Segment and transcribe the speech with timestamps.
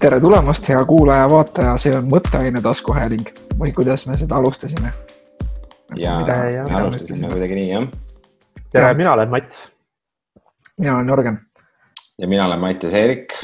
[0.00, 3.26] tere tulemast, hea kuulaja-vaataja, see on Mõtteaine taskuhääling
[3.60, 4.92] või kuidas me seda alustasime?
[5.98, 7.84] ja Mida- me alustasime kuidagi nii jah.
[8.72, 9.68] tere Jah., mina olen Mats.
[10.78, 11.38] mina olen Jörgen.
[12.18, 13.34] ja mina olen Mattias Eerik.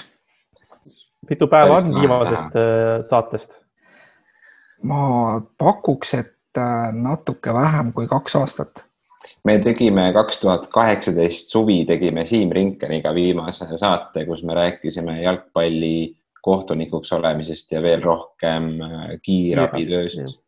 [1.31, 3.65] mitu päeva Päris on viimasest äh, saatest?
[4.83, 8.85] ma pakuks, et äh, natuke vähem kui kaks aastat.
[9.45, 16.17] me tegime kaks tuhat kaheksateist suvi tegime Siim Rinkeniga viimase saate, kus me rääkisime jalgpalli
[16.47, 20.47] kohtunikuks olemisest ja veel rohkem äh, kiirabitööst.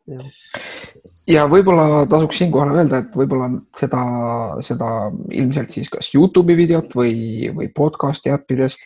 [1.26, 4.02] ja võib-olla tasuks siinkohal öelda, et võib-olla seda,
[4.66, 4.92] seda
[5.34, 7.14] ilmselt siis kas Youtube'i videot või,
[7.54, 8.84] või podcast'i äppidest,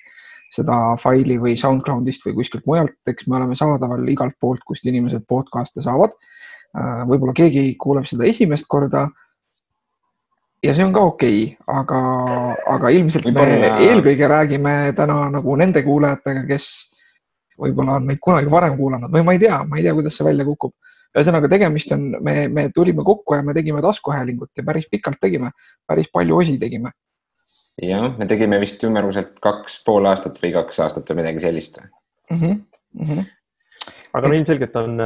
[0.53, 5.25] seda faili või SoundCloudist või kuskilt mujalt, eks me oleme saadaval igalt poolt, kust inimesed
[5.29, 6.17] podcast'e saavad.
[7.09, 9.09] võib-olla keegi kuuleb seda esimest korda.
[10.63, 12.01] ja see on ka okei okay,, aga,
[12.77, 13.47] aga ilmselt me
[13.89, 16.67] eelkõige räägime täna nagu nende kuulajatega, kes
[17.61, 20.27] võib-olla on meid kunagi varem kuulanud või ma ei tea, ma ei tea, kuidas see
[20.27, 20.73] välja kukub
[21.13, 25.53] ühesõnaga tegemist on, me, me tulime kokku ja me tegime taskuhäälingut ja päris pikalt tegime,
[25.89, 26.93] päris palju osi tegime.
[27.83, 31.79] jah, me tegime vist ümmarguselt kaks pool aastat või kaks aastat või midagi sellist.
[32.31, 32.65] Mm -hmm.
[33.01, 33.25] Mm -hmm.
[34.13, 34.99] aga no ilmselgelt on,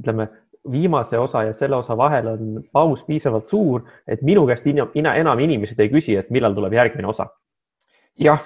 [0.00, 0.28] ütleme,
[0.70, 5.14] viimase osa ja selle osa vahel on paus piisavalt suur, et minu käest ina, ina,
[5.14, 7.26] enam inimesed ei küsi, et millal tuleb järgmine osa.
[8.18, 8.40] jah,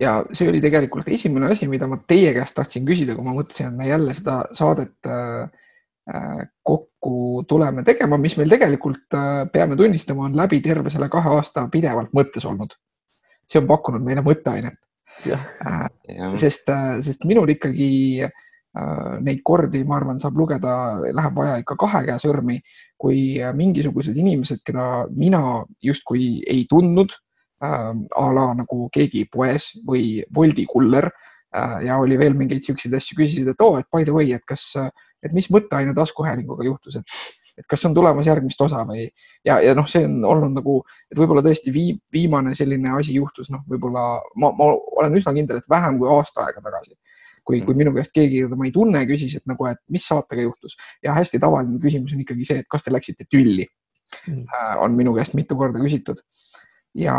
[0.00, 3.70] ja see oli tegelikult esimene asi, mida ma teie käest tahtsin küsida, kui ma mõtlesin,
[3.70, 5.50] et me jälle seda saadet äh,
[6.12, 11.36] äh, kokku tuleme tegema, mis meil tegelikult äh, peame tunnistama, on läbi terve selle kahe
[11.36, 12.76] aasta pidevalt mõttes olnud.
[13.46, 14.80] see on pakkunud meile mõtteainet.
[16.36, 16.68] sest,
[17.06, 18.26] sest minul ikkagi
[19.24, 22.58] neid kordi, ma arvan, saab lugeda, läheb vaja ikka kahe käe sõrmi,
[23.00, 25.40] kui mingisugused inimesed, keda mina
[25.80, 27.14] justkui ei tundnud
[27.62, 32.94] äh,, a la nagu keegi poes või Woldi kuller äh, ja oli veel mingeid siukseid
[32.98, 34.68] asju, küsisid, et oo oh,, et by the way, et kas,
[35.24, 37.16] et mis mõtteaine taskuhäälinguga juhtus, et,
[37.56, 39.06] et kas on tulemas järgmist osa või
[39.46, 40.78] ja, ja noh, see on olnud nagu,
[41.10, 44.70] et võib-olla tõesti vii, viimane selline asi juhtus, noh, võib-olla ma, ma
[45.00, 46.94] olen üsna kindel, et vähem kui aasta aega tagasi,
[47.46, 50.44] kui, kui minu käest keegi, keda ma ei tunne, küsis, et nagu, et mis saatega
[50.44, 53.68] juhtus ja hästi tavaline küsimus on ikkagi see, et kas te läksite tülli
[54.26, 54.46] Mm.
[54.54, 56.20] äh,, on minu käest mitu korda küsitud.
[56.96, 57.16] ja,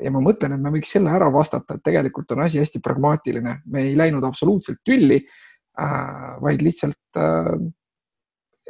[0.00, 3.60] ja ma mõtlen, et me võiks selle ära vastata, et tegelikult on asi hästi pragmaatiline,
[3.70, 7.52] me ei läinud absoluutselt tülli äh,, vaid lihtsalt äh,,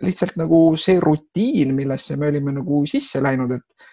[0.05, 3.89] lihtsalt nagu see rutiin, millesse me olime nagu sisse läinud, et,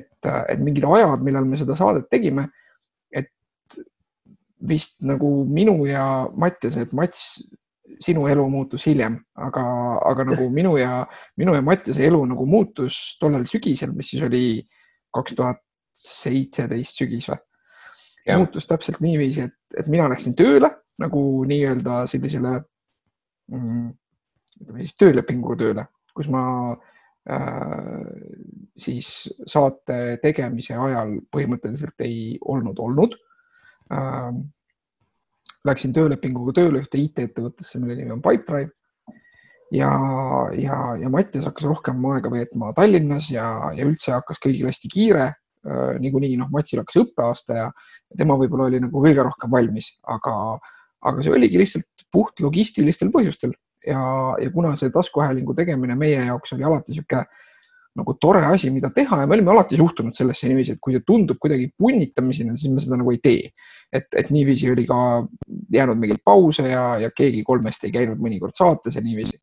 [0.00, 2.48] et, et mingid ajad, millal me seda saadet tegime,
[3.10, 3.30] et
[4.68, 6.04] vist nagu minu ja
[6.36, 7.42] Mattiase, et Mats,
[8.04, 9.62] sinu elu muutus hiljem, aga,
[10.06, 11.02] aga nagu minu ja,
[11.40, 14.44] minu ja Mattiase elu nagu muutus tollel sügisel, mis siis oli
[15.14, 15.64] kaks tuhat
[15.98, 17.40] seitseteist sügis või?
[18.28, 20.68] Muutus täpselt niiviisi, et, et mina läksin tööle
[21.00, 22.58] nagu nii-öelda sellisele
[23.54, 23.86] mm,,
[24.60, 26.42] ütleme siis töölepinguga tööle, kus ma
[27.30, 28.10] äh,
[28.76, 33.18] siis saate tegemise ajal põhimõtteliselt ei olnud olnud
[33.92, 34.30] äh,.
[35.66, 38.70] Läksin töölepinguga tööle ühte IT-ettevõttesse, mille nimi on Pipedrive
[39.74, 39.90] ja,
[40.54, 45.26] ja, ja Mattias hakkas rohkem aega veetma Tallinnas ja, ja üldse hakkas kõigil hästi kiire.
[46.00, 47.68] Niikuinii noh, Matsil hakkas õppeaasta ja
[48.16, 50.34] tema võib-olla oli nagu kõige rohkem valmis, aga,
[51.08, 53.52] aga see oligi lihtsalt puht logistilistel põhjustel
[53.86, 54.00] ja,
[54.40, 57.24] ja kuna see taskuhäälingu tegemine meie jaoks oli alati sihuke
[57.98, 61.04] nagu tore asi, mida teha ja me olime alati suhtunud sellesse niiviisi, et kui see
[61.06, 63.50] tundub kuidagi punnitamisena, siis me seda nagu ei tee.
[63.92, 64.98] et, et niiviisi oli ka
[65.72, 69.38] jäänud mingeid pause ja, ja keegi kolmest ei käinud mõnikord saates ja niiviisi.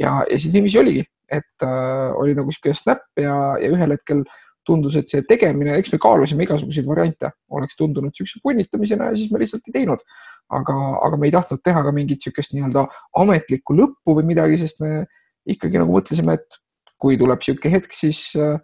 [0.00, 4.24] ja, ja siis niiviisi oligi, et äh, oli nagu sihuke snap ja, ja ühel hetkel
[4.66, 9.32] tundus, et see tegemine, eks me kaalusime igasuguseid variante, oleks tundunud siukse punnitamisena ja siis
[9.32, 10.04] me lihtsalt ei teinud.
[10.52, 10.74] aga,
[11.06, 12.82] aga me ei tahtnud teha ka mingit siukest nii-öelda
[13.16, 15.06] ametlikku lõppu või midagi, sest me
[15.48, 16.58] ikkagi nagu mõtlesime, et
[17.00, 18.58] kui tuleb sihuke hetk, siis äh,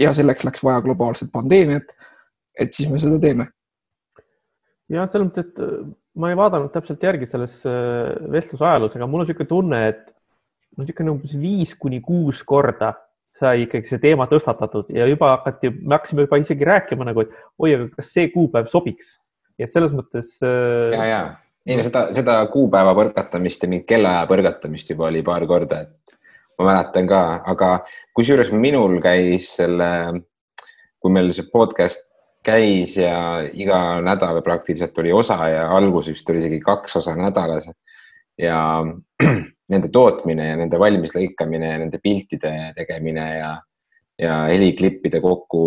[0.00, 1.92] ja selleks läks vaja globaalset pandeemiat,
[2.58, 3.50] et siis me seda teeme.
[4.88, 5.84] jah, selles mõttes, et äh,
[6.16, 10.04] ma ei vaadanud täpselt järgi selles äh, vestluse ajaloos, aga mul on niisugune tunne, et
[10.78, 12.94] niisugune umbes viis kuni kuus korda
[13.38, 17.34] sai ikkagi see teema tõstatatud ja juba hakati, me hakkasime juba isegi rääkima nagu, et
[17.58, 19.18] oi, aga kas see kuupäev sobiks.
[19.58, 21.20] ja selles mõttes äh, ja, ja
[21.66, 26.16] ei no seda, seda kuupäeva põrgatamist ja mingit kellaaja põrgatamist juba oli paar korda, et
[26.58, 27.20] ma mäletan ka,
[27.50, 27.70] aga
[28.16, 29.88] kusjuures minul käis selle,
[31.02, 32.10] kui meil see podcast
[32.44, 37.70] käis ja iga nädal praktiliselt oli osa ja alguses vist oli isegi kaks osa nädalas
[38.38, 38.58] ja
[39.72, 43.52] nende tootmine ja nende valmis lõikamine ja nende piltide tegemine ja,
[44.20, 45.62] ja heliklippide kokku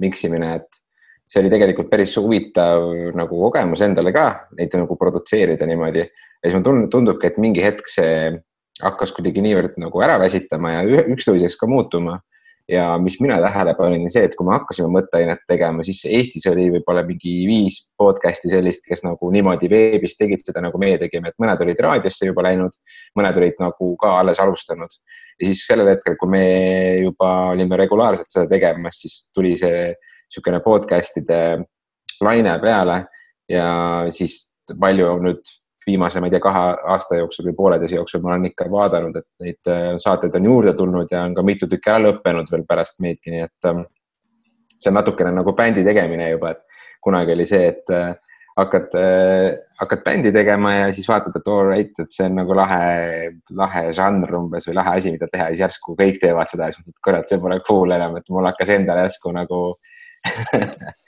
[0.00, 0.82] miksimine, et
[1.26, 2.84] see oli tegelikult päris huvitav
[3.16, 4.26] nagu kogemus endale ka,
[4.58, 6.04] neid nagu produtseerida niimoodi.
[6.04, 8.36] ja siis mulle tund, tundubki, et mingi hetk see
[8.82, 12.20] hakkas kuidagi niivõrd nagu ära väsitama ja üksteiseks ka muutuma
[12.68, 16.66] ja mis mina tähele panin, see, et kui me hakkasime mõtteainet tegema, siis Eestis oli
[16.74, 21.38] võib-olla mingi viis podcast'i sellist, kes nagu niimoodi veebis tegid seda, nagu meie tegime, et
[21.42, 22.74] mõned olid raadiosse juba läinud,
[23.18, 24.98] mõned olid nagu ka alles alustanud.
[25.40, 26.44] ja siis sellel hetkel, kui me
[27.04, 29.92] juba olime regulaarselt seda tegemas, siis tuli see
[30.26, 31.40] niisugune podcast'ide
[32.26, 33.04] laine peale
[33.48, 33.68] ja
[34.10, 34.40] siis
[34.74, 35.54] palju nüüd
[35.86, 36.62] viimase, ma ei tea, kahe
[36.94, 40.74] aasta jooksul või pooleteise jooksul ma olen ikka vaadanud, et neid äh, saateid on juurde
[40.78, 43.84] tulnud ja on ka mitu tükki ära lõppenud veel pärast meidki, nii et ähm,
[44.76, 48.12] see on natukene nagu bändi tegemine juba, et kunagi oli see, et äh,
[48.56, 52.56] hakkad, äh, hakkad bändi tegema ja siis vaatad, et all right, et see on nagu
[52.56, 56.70] lahe, lahe žanr umbes või lahe asi, mida teha ja siis järsku kõik teevad seda
[56.70, 59.60] ja siis mõtled, kurat, see pole cool enam, et mul hakkas endal järsku nagu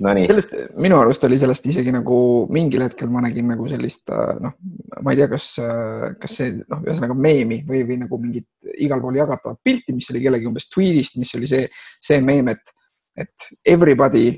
[0.00, 2.18] no sellest, minu arust oli sellest isegi nagu
[2.52, 4.56] mingil hetkel ma nägin nagu sellist äh, noh,
[5.04, 8.48] ma ei tea, kas, äh, kas see noh, ühesõnaga meemi või, või nagu mingit
[8.80, 11.68] igal pool jagatavat pilti, mis oli kellegi umbes tweet'ist, mis oli see,
[12.00, 12.74] see meem, et,
[13.20, 14.34] et everybody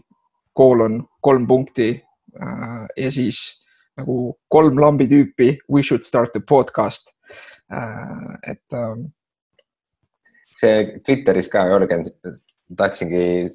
[0.57, 3.41] koolon kolm punkti äh, ja siis
[3.99, 7.13] nagu kolm lambi tüüpi, we should start a podcast.
[8.49, 8.97] Et äh,
[10.59, 12.05] see Twitteris ka, Jörgen,
[12.77, 13.51] tahtsingi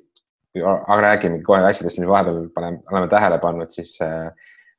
[0.66, 4.30] aga räägime kohe asjadest, mis vahepeal paneme, oleme tähele pannud, siis äh,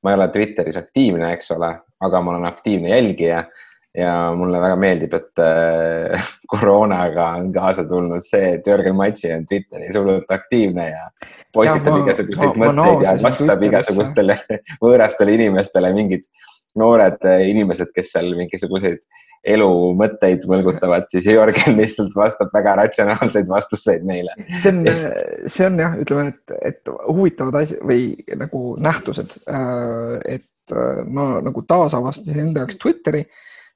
[0.02, 1.72] ma ei ole Twitteris aktiivne, eks ole,
[2.06, 3.42] aga ma olen aktiivne jälgija
[3.98, 9.46] ja mulle väga meeldib, et äh, koroonaga on kaasa tulnud see, et Jörgen Matsi on
[9.48, 11.08] Twitteris hullult aktiivne ja
[11.54, 14.38] postitab igasuguseid mõtteid ja vastab igasugustele
[14.84, 16.28] võõrastele inimestele mingid
[16.78, 19.02] noored inimesed, kes seal mingisuguseid
[19.46, 24.34] elu mõtteid mõlgutavad, siis Jörgen lihtsalt vastab väga ratsionaalseid vastuseid neile.
[24.58, 24.80] see on,
[25.46, 28.10] see on jah, ütleme, et, et huvitavad asjad või
[28.40, 29.36] nagu nähtused.
[29.52, 33.22] Äh, et äh, ma nagu taasavastasin enda jaoks Twitteri,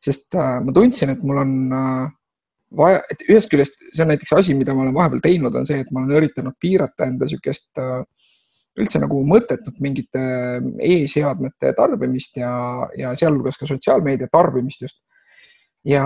[0.02, 1.54] sest äh, ma tundsin, et mul on
[2.76, 5.82] vaja, et ühest küljest see on näiteks asi, mida ma olen vahepeal teinud, on see,
[5.84, 7.70] et ma olen üritanud piirata enda niisugust
[8.80, 10.20] üldse nagu mõttetut mingite
[10.80, 12.52] e-seadmete tarbimist ja,
[12.96, 15.02] ja sealhulgas ka sotsiaalmeedia tarbimist just
[15.84, 16.02] ja,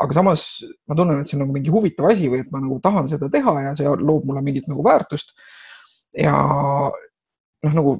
[0.00, 0.44] aga samas
[0.88, 3.28] ma tunnen, et see on nagu mingi huvitav asi või et ma nagu tahan seda
[3.32, 5.34] teha ja see loob mulle mingit nagu väärtust.
[6.16, 7.98] ja noh, nagu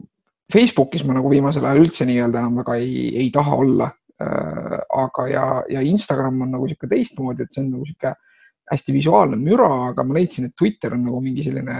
[0.52, 3.90] Facebookis ma nagu viimasel ajal üldse nii-öelda enam väga ei, ei taha olla
[4.22, 4.78] äh,.
[5.04, 8.16] aga, ja, ja Instagram on nagu niisugune teistmoodi, et see on nagu niisugune
[8.68, 11.76] hästi visuaalne müra, aga ma leidsin, et Twitter on nagu mingi selline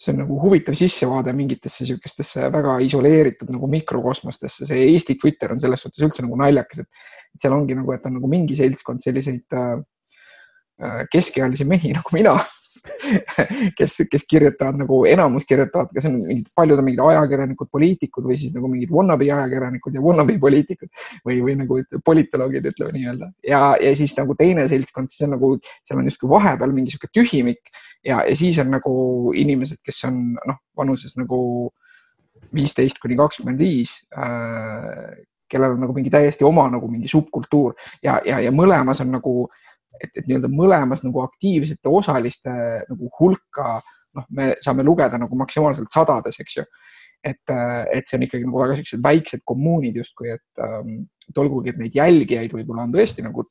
[0.00, 5.62] see on nagu huvitav sissevaade mingitesse niisugustesse väga isoleeritud nagu mikrokosmostesse, see Eesti Twitter on
[5.62, 9.58] selles suhtes üldse nagu naljakas, et seal ongi nagu, et on nagu mingi seltskond selliseid
[9.60, 9.74] äh,
[10.82, 12.34] äh keskealisi mehi nagu mina
[13.78, 18.38] kes, kes kirjutavad nagu enamus kirjutavad, kas on mingid, paljud on mingid ajakirjanikud, poliitikud või
[18.40, 20.90] siis nagu mingid wannabe ajakirjanikud ja wannabe poliitikud
[21.26, 23.30] või, või nagu politoloogid, ütleme nii-öelda.
[23.48, 25.52] ja, ja siis nagu teine seltskond, siis on nagu,
[25.86, 27.62] seal on justkui vahepeal mingi sihuke tühimik
[28.04, 28.94] ja, ja siis on nagu
[29.36, 31.38] inimesed, kes on noh, vanuses nagu
[32.54, 35.14] viisteist kuni kakskümmend viis äh,
[35.50, 39.44] kellel on nagu mingi täiesti oma nagu mingi subkultuur ja, ja, ja mõlemas on nagu
[39.46, 42.54] äh, et, et nii-öelda mõlemas nagu aktiivsete osaliste
[42.88, 43.78] nagu hulka,
[44.18, 46.64] noh, me saame lugeda nagu maksimaalselt sadades, eks ju.
[47.24, 47.52] et,
[47.94, 51.78] et see on ikkagi nagu väga siuksed väiksed kommuunid justkui, et, ähm, et olgugi, et
[51.80, 53.46] neid jälgijaid võib-olla on tõesti nagu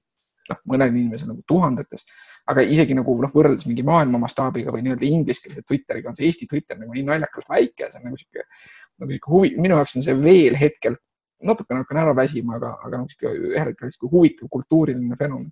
[0.49, 2.05] noh, mõnel inimesel nagu tuhandetes,
[2.51, 6.49] aga isegi nagu noh, võrreldes mingi maailma mastaabiga või nii-öelda ingliskeelse Twitteriga on see Eesti
[6.51, 8.45] Twitter nagu nii naljakalt väike, see on nagu sihuke,
[9.01, 10.99] nagu sihuke huvi, minu jaoks on see veel hetkel
[11.43, 15.49] natukene hakkan ära väsima, aga, aga noh, sihuke ühel hetkel sihuke huvitav kultuuriline fenomen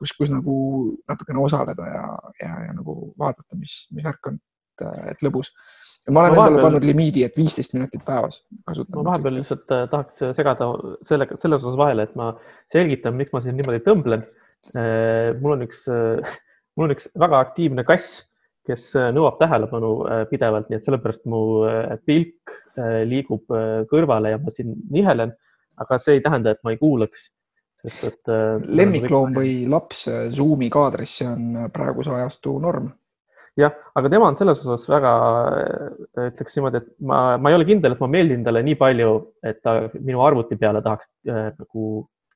[0.00, 0.54] kus, kus nagu
[1.08, 2.04] natukene osaleda ja,
[2.40, 5.52] ja, ja nagu vaadata, mis, mis värk on, et, et lõbus.
[6.08, 8.96] ma olen ma endale pannud limiidi, et viisteist minutit päevas kasutan.
[8.98, 10.70] ma vahepeal lihtsalt äh, tahaks segada
[11.06, 12.32] sellega, selles osas vahele, et ma
[12.72, 14.24] selgitan, miks ma siin niimoodi tõmblen.
[14.72, 16.36] Äh, mul on üks, äh,
[16.76, 18.22] mul on üks väga aktiivne kass,
[18.68, 19.88] kes nõuab tähelepanu
[20.30, 21.38] pidevalt, nii et sellepärast mu
[22.06, 22.52] pilk
[23.08, 23.48] liigub
[23.90, 25.32] kõrvale ja ma siin nihelen,
[25.80, 27.24] aga see ei tähenda, et ma ei kuulaks
[27.84, 28.22] sest et.
[28.30, 32.90] Äh, lemmikloom või laps äh, Zoomi kaadris, see on äh, praeguse ajastu norm.
[33.58, 35.10] jah, aga tema on selles osas väga,
[36.30, 39.10] ütleks niimoodi, et ma, ma ei ole kindel, et ma meeldin talle nii palju,
[39.44, 41.88] et ta minu arvuti peale tahaks äh, nagu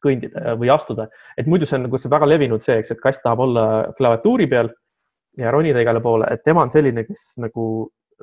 [0.04, 1.06] kõndida või astuda,
[1.38, 4.48] et muidu see on nagu see väga levinud see, eks, et kass tahab olla klaviatuuri
[4.50, 4.68] peal
[5.40, 7.64] ja ronida igale poole, et tema on selline, kes nagu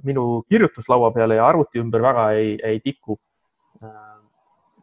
[0.05, 3.17] minu kirjutuslaua peale ja arvuti ümber väga ei, ei tiku.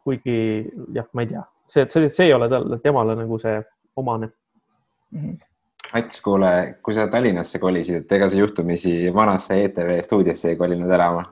[0.03, 0.65] kuigi
[0.95, 3.59] jah, ma ei tea, see, see, see ei ole talle, temale nagu see
[3.99, 5.19] omane mm.
[5.19, 5.37] -hmm.
[5.89, 6.49] Mats, kuule,
[6.85, 11.23] kui sa Tallinnasse kolisid, et ega sa juhtumisi vanasse ETV stuudiosse ei kolinud elama?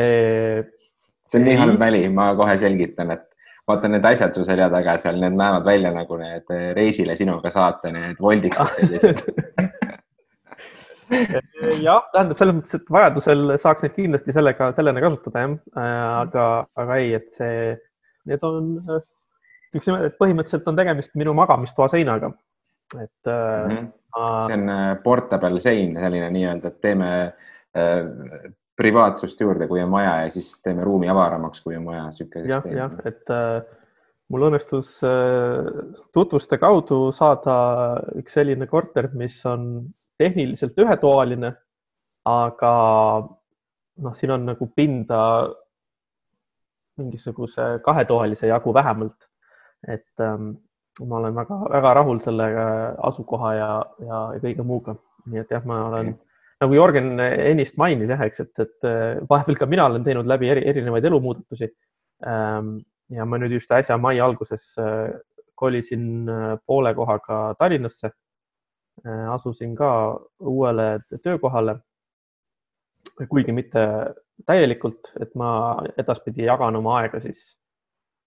[0.00, 3.26] see on nii halb väli, ma kohe selgitan, et
[3.68, 7.92] vaata need asjad su selja taga seal, need näevad välja nagu need reisile sinuga saate
[7.92, 9.20] need voldikad sellised
[11.86, 15.56] jah, tähendab selles mõttes, et vajadusel saaks neid kindlasti sellega, sellena kasutada jah,
[16.22, 16.46] aga,
[16.82, 17.76] aga ei, et see,
[18.28, 18.70] need on,
[19.70, 22.32] ütleks niimoodi, et põhimõtteliselt on tegemist minu magamistoa seinaga.
[22.98, 23.70] et mm.
[23.70, 23.90] -hmm.
[24.10, 24.28] Ma...
[24.46, 27.10] see on äh, portable sein, selline nii-öelda, et teeme
[27.78, 28.50] äh,
[28.80, 32.08] privaatsust juurde, kui on vaja ja siis teeme ruumi avaramaks, kui on vaja.
[32.48, 33.62] jah, jah, et äh,
[34.32, 35.68] mul õnnestus äh,
[36.16, 37.56] tutvuste kaudu saada
[38.18, 39.84] üks selline korter, mis on
[40.20, 41.52] tehniliselt ühetoaline,
[42.28, 42.72] aga
[44.00, 45.20] noh, siin on nagu pinda
[47.00, 49.28] mingisuguse kahetoalise jagu vähemalt.
[49.88, 50.50] et ähm,
[51.08, 52.46] ma olen väga-väga rahul selle
[53.08, 53.68] asukoha ja,
[54.04, 54.94] ja, ja kõige muuga,
[55.32, 56.10] nii et jah, ma olen
[56.60, 60.50] nagu Jörgen ennist mainis jah, eks, et, et äh, vahepeal ka mina olen teinud läbi
[60.52, 61.70] eri, erinevaid elumuudatusi
[62.26, 62.80] ähm,.
[63.10, 65.08] ja ma nüüd just äsja mai alguses äh,
[65.54, 68.12] kolisin äh, poole kohaga Tallinnasse
[69.06, 71.80] Äh, asusin ka uuele töökohale.
[73.28, 73.80] kuigi mitte
[74.46, 75.50] täielikult, et ma
[75.98, 77.42] edaspidi jagan oma aega siis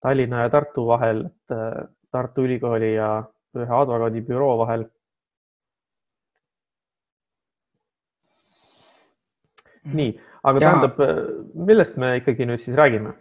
[0.03, 3.23] Tallinna ja Tartu vahel, et äh, Tartu Ülikooli ja
[3.57, 4.85] ühe advokaadibüroo vahel.
[9.83, 10.13] nii,
[10.47, 10.69] aga ja.
[10.69, 10.99] tähendab,
[11.67, 13.17] millest me ikkagi nüüd siis räägime?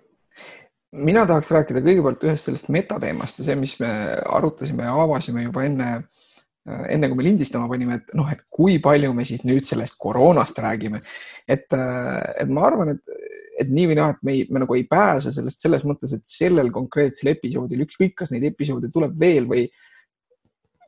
[0.93, 3.89] mina tahaks rääkida kõigepealt ühest sellest metateemast ja see, mis me
[4.31, 6.22] arutasime ja avasime juba enne äh, Äh,
[6.63, 10.59] enne kui me lindistama panime, et noh, et kui palju me siis nüüd sellest koroonast
[10.63, 11.01] räägime.
[11.49, 14.77] et, äh, et ma arvan, et, et nii või naa, et me, ei, me nagu
[14.79, 19.51] ei pääse sellest selles mõttes, et sellel konkreetsel episoodil, ükskõik, kas neid episoode tuleb veel
[19.51, 19.67] või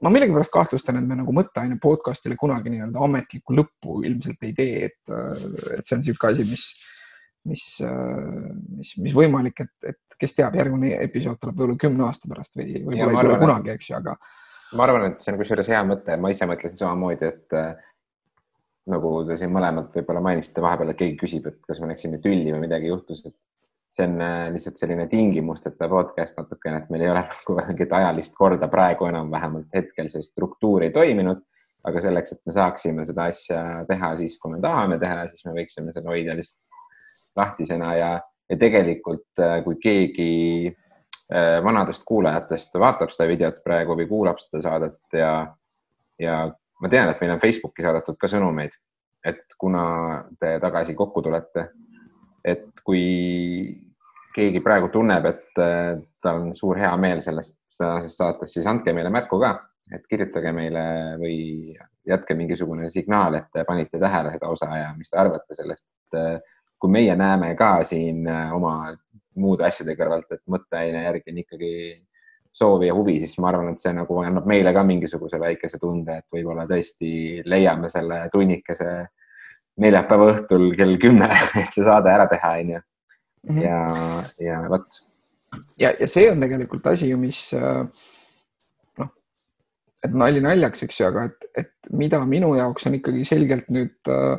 [0.05, 4.91] ma millegipärast kahtlustan, et me nagu mõtteaine podcast'ile kunagi nii-öelda ametlikku lõppu ilmselt ei tee,
[4.93, 6.65] et, äh, et see on niisugune asi, mis,
[7.51, 7.69] mis,
[8.79, 12.79] mis, mis võimalik, et, et kes teab, järgmine episood tuleb võib-olla kümne aasta pärast või
[12.79, 14.15] võib-olla ei tule kunagi, eks ju, aga
[14.79, 17.73] ma arvan, et see on kusjuures hea mõte, ma ise mõtlesin samamoodi, et äh,
[18.91, 22.53] nagu te siin mõlemad võib-olla mainisite vahepeal, et keegi küsib, et kas me läksime tülli
[22.53, 23.37] või midagi juhtus, et
[23.95, 28.37] see on äh, lihtsalt selline tingimusteta podcast natukene, et meil ei ole nagu mingit ajalist
[28.39, 31.43] korda praegu enam vähemalt hetkel see struktuur ei toiminud.
[31.85, 35.53] aga selleks, et me saaksime seda asja teha siis, kui me tahame teha, siis me
[35.59, 36.63] võiksime selle hoida lihtsalt
[37.37, 38.09] lahtisena ja,
[38.49, 40.31] ja tegelikult äh, kui keegi
[41.65, 45.31] vanadest kuulajatest vaatab seda videot praegu või kuulab seda saadet ja,
[46.21, 46.35] ja
[46.81, 48.77] ma tean, et meil on Facebooki saadetud ka sõnumeid,
[49.25, 49.85] et kuna
[50.41, 51.69] te tagasi kokku tulete,
[52.45, 53.05] et kui
[54.35, 58.93] keegi praegu tunneb, et äh, tal on suur hea meel sellest tänasest saatest, siis andke
[58.97, 59.55] meile märku ka,
[59.95, 60.85] et kirjutage meile
[61.21, 61.39] või
[62.09, 65.89] jätke mingisugune signaal, et te panite tähele seda osa ja mis te arvate sellest.
[66.19, 66.37] Äh,
[66.83, 68.91] kui meie näeme ka siin oma
[69.41, 71.73] muude asjade kõrvalt, et mõtteaine järgi on ikkagi
[72.55, 76.21] soovi ja huvi, siis ma arvan, et see nagu annab meile ka mingisuguse väikese tunde,
[76.21, 78.91] et võib-olla tõesti leiame selle tunnikese
[79.83, 81.29] neljapäeva õhtul kell kümme,
[81.65, 82.85] et see saade ära teha, onju.
[83.45, 83.61] Mhm.
[83.61, 83.79] ja,
[84.41, 84.87] ja vot.
[85.77, 89.11] ja, ja see on tegelikult asi ju, mis noh,
[90.07, 94.15] et nali naljaks, eks ju, aga et, et mida minu jaoks on ikkagi selgelt nüüd
[94.15, 94.39] äh,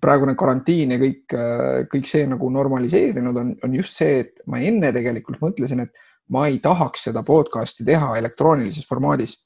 [0.00, 1.34] praegune karantiin ja kõik,
[1.92, 6.46] kõik see nagu normaliseerinud on, on just see, et ma enne tegelikult mõtlesin, et ma
[6.48, 9.36] ei tahaks seda podcast'i teha elektroonilises formaadis.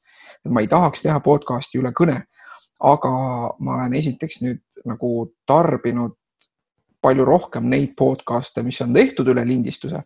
[0.49, 2.23] ma ei tahaks teha podcast'i üle kõne,
[2.78, 3.11] aga
[3.59, 6.14] ma olen esiteks nüüd nagu tarbinud
[7.02, 10.02] palju rohkem neid podcast'e, mis on tehtud üle lindistuse.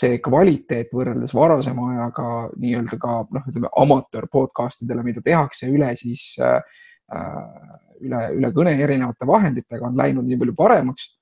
[0.00, 2.26] see kvaliteet võrreldes varasema ajaga
[2.56, 6.62] nii-öelda ka noh, ütleme amatöör podcast idele, mida tehakse üle siis äh,
[7.10, 11.16] üle, üle kõne erinevate vahenditega on läinud nii palju paremaks.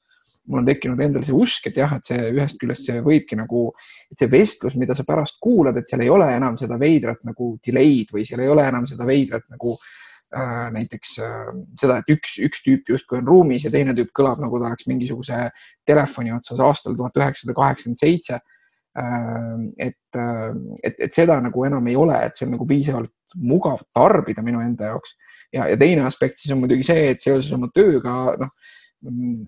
[0.49, 3.67] mul on tekkinud endal see usk, et jah, et see ühest küljest see võibki nagu,
[4.09, 7.51] et see vestlus, mida sa pärast kuulad, et seal ei ole enam seda veidrat nagu
[7.67, 12.39] delay'd või seal ei ole enam seda veidrat nagu äh, näiteks äh, seda, et üks,
[12.49, 15.51] üks tüüp justkui on ruumis ja teine tüüp kõlab nagu ta oleks mingisuguse
[15.85, 19.55] telefoni otsas aastal tuhat üheksasada kaheksakümmend seitse äh,
[19.91, 23.85] et, äh, et, et seda nagu enam ei ole, et see on nagu piisavalt mugav
[23.93, 25.13] tarbida minu enda jaoks
[25.53, 28.53] ja, ja teine aspekt siis on muidugi see, et seoses oma tööga, noh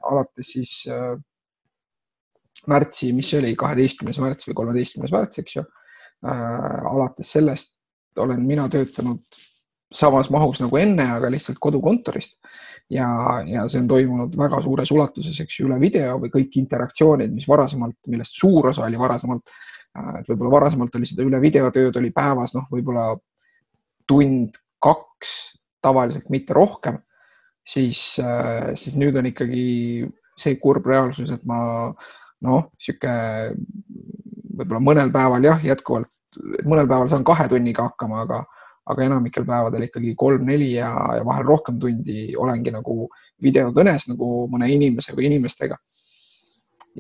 [0.07, 1.17] alates siis äh,
[2.71, 6.91] märtsi, mis see oli, kaheteistkümnes märts või kolmeteistkümnes märts, eks ju äh,.
[6.91, 7.75] alates sellest
[8.21, 9.23] olen mina töötanud
[9.91, 12.37] samas mahus nagu enne, aga lihtsalt kodukontorist
[12.93, 13.09] ja,
[13.47, 17.49] ja see on toimunud väga suures ulatuses, eks ju, üle video või kõik interaktsioonid, mis
[17.51, 19.51] varasemalt, millest suur osa oli varasemalt,
[19.99, 23.13] äh, et võib-olla varasemalt oli seda üle videotööd oli päevas, noh, võib-olla
[24.11, 25.33] tund, kaks,
[25.83, 27.01] tavaliselt mitte rohkem,
[27.67, 28.01] siis,
[28.81, 29.65] siis nüüd on ikkagi
[30.41, 31.61] see kurb reaalsus, et ma
[32.45, 33.13] noh, sihuke
[34.61, 36.17] võib-olla mõnel päeval jah, jätkuvalt,
[36.69, 38.41] mõnel päeval saan kahe tunniga hakkama, aga,
[38.91, 43.07] aga enamikel päevadel ikkagi kolm-neli ja, ja vahel rohkem tundi olengi nagu
[43.43, 45.79] videokõnes nagu mõne inimese või inimestega.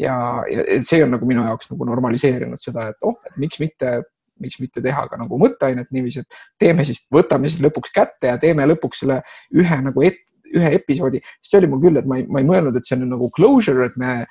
[0.00, 0.14] ja,
[0.48, 4.00] ja see on nagu minu jaoks nagu normaliseerinud seda, et oh, et miks mitte,
[4.42, 8.38] miks mitte teha ka nagu mõtteainet niiviisi, et teeme siis, võtame siis lõpuks kätte ja
[8.40, 9.20] teeme lõpuks selle
[9.56, 10.20] ühe nagu et,
[10.50, 13.06] ühe episoodi, see oli mul küll, et ma ei, ma ei mõelnud, et see on
[13.12, 14.24] nagu closure, et me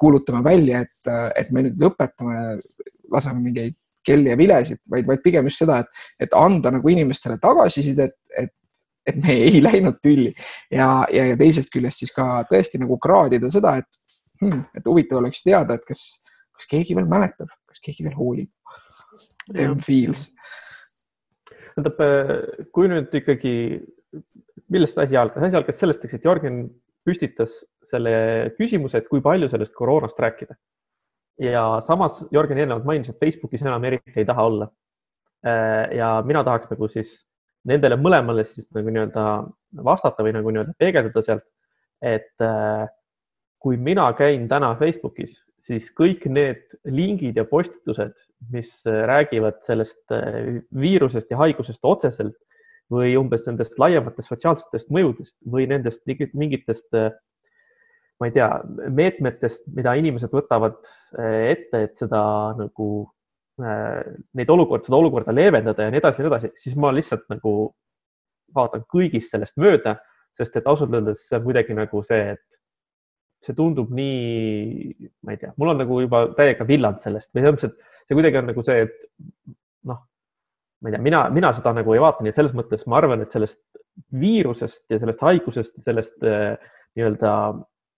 [0.00, 2.56] kuulutame välja, et, et me nüüd lõpetame,
[3.12, 7.40] laseme mingeid kelli ja vilesid, vaid, vaid pigem just seda, et, et anda nagu inimestele
[7.42, 8.52] tagasisidet, et,
[9.06, 10.30] et me ei läinud tülli
[10.70, 15.20] ja, ja, ja teisest küljest siis ka tõesti nagu kraadida seda, et hmm,, et huvitav
[15.20, 16.04] oleks teada, et kas,
[16.56, 18.50] kas keegi veel mäletab, kas keegi veel hoolib.
[19.84, 20.30] Feels.
[21.76, 22.00] tähendab,
[22.74, 23.52] kui nüüd ikkagi,
[24.72, 26.64] millest asi algas, asi algas sellest, eks, et Jörgen
[27.06, 28.14] püstitas selle
[28.56, 30.56] küsimuse, et kui palju sellest koroonast rääkida.
[31.38, 34.70] ja samas Jörgen eelnevalt mainis, et Facebookis enam eriti ei taha olla.
[35.46, 37.26] Äh, ja mina tahaks nagu siis
[37.68, 39.24] nendele mõlemale siis nagu nii-öelda
[39.84, 41.44] vastata või nagu nii-öelda peegeldada sealt,
[42.00, 42.86] et äh,
[43.66, 48.14] kui mina käin täna Facebookis, siis kõik need lingid ja postitused,
[48.54, 52.36] mis räägivad sellest äh, viirusest ja haigusest otseselt
[52.92, 56.06] või umbes nendest laiematest sotsiaalsetest mõjudest või nendest
[56.38, 56.94] mingitest
[58.20, 58.48] ma ei tea,
[58.94, 60.78] meetmetest, mida inimesed võtavad
[61.18, 62.20] ette, et seda
[62.56, 62.88] nagu
[64.36, 67.52] neid olukord, seda olukorda leevendada ja nii edasi ja nii edasi, siis ma lihtsalt nagu
[68.56, 69.96] vaatan kõigist sellest mööda,
[70.36, 72.60] sest et ausalt öeldes see on kuidagi nagu see, et
[73.44, 77.56] see tundub nii, ma ei tea, mul on nagu juba täiega villand sellest või selles
[77.56, 79.54] mõttes, et see kuidagi on nagu see, et
[79.90, 80.00] noh,
[80.82, 83.22] ma ei tea, mina, mina seda nagu ei vaata, nii et selles mõttes ma arvan,
[83.22, 83.62] et sellest
[84.16, 86.54] viirusest ja sellest haigusest, sellest äh,
[86.96, 87.32] nii-öelda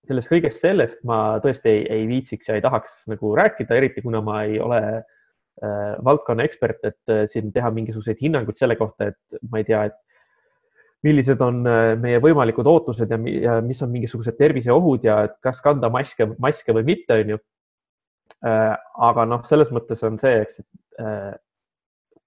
[0.09, 4.22] sellest kõigest sellest ma tõesti ei, ei viitsiks ja ei tahaks nagu rääkida, eriti kuna
[4.24, 9.40] ma ei ole äh, valdkonna ekspert, et äh, siin teha mingisuguseid hinnanguid selle kohta, et
[9.51, 9.98] ma ei tea, et
[11.06, 16.26] millised on äh, meie võimalikud ootused ja, mis on mingisugused terviseohud ja kas kanda maske,
[16.42, 17.38] maske või mitte, onju.
[18.46, 18.72] Äh,
[19.08, 21.34] aga noh, selles mõttes on see, eks, et äh,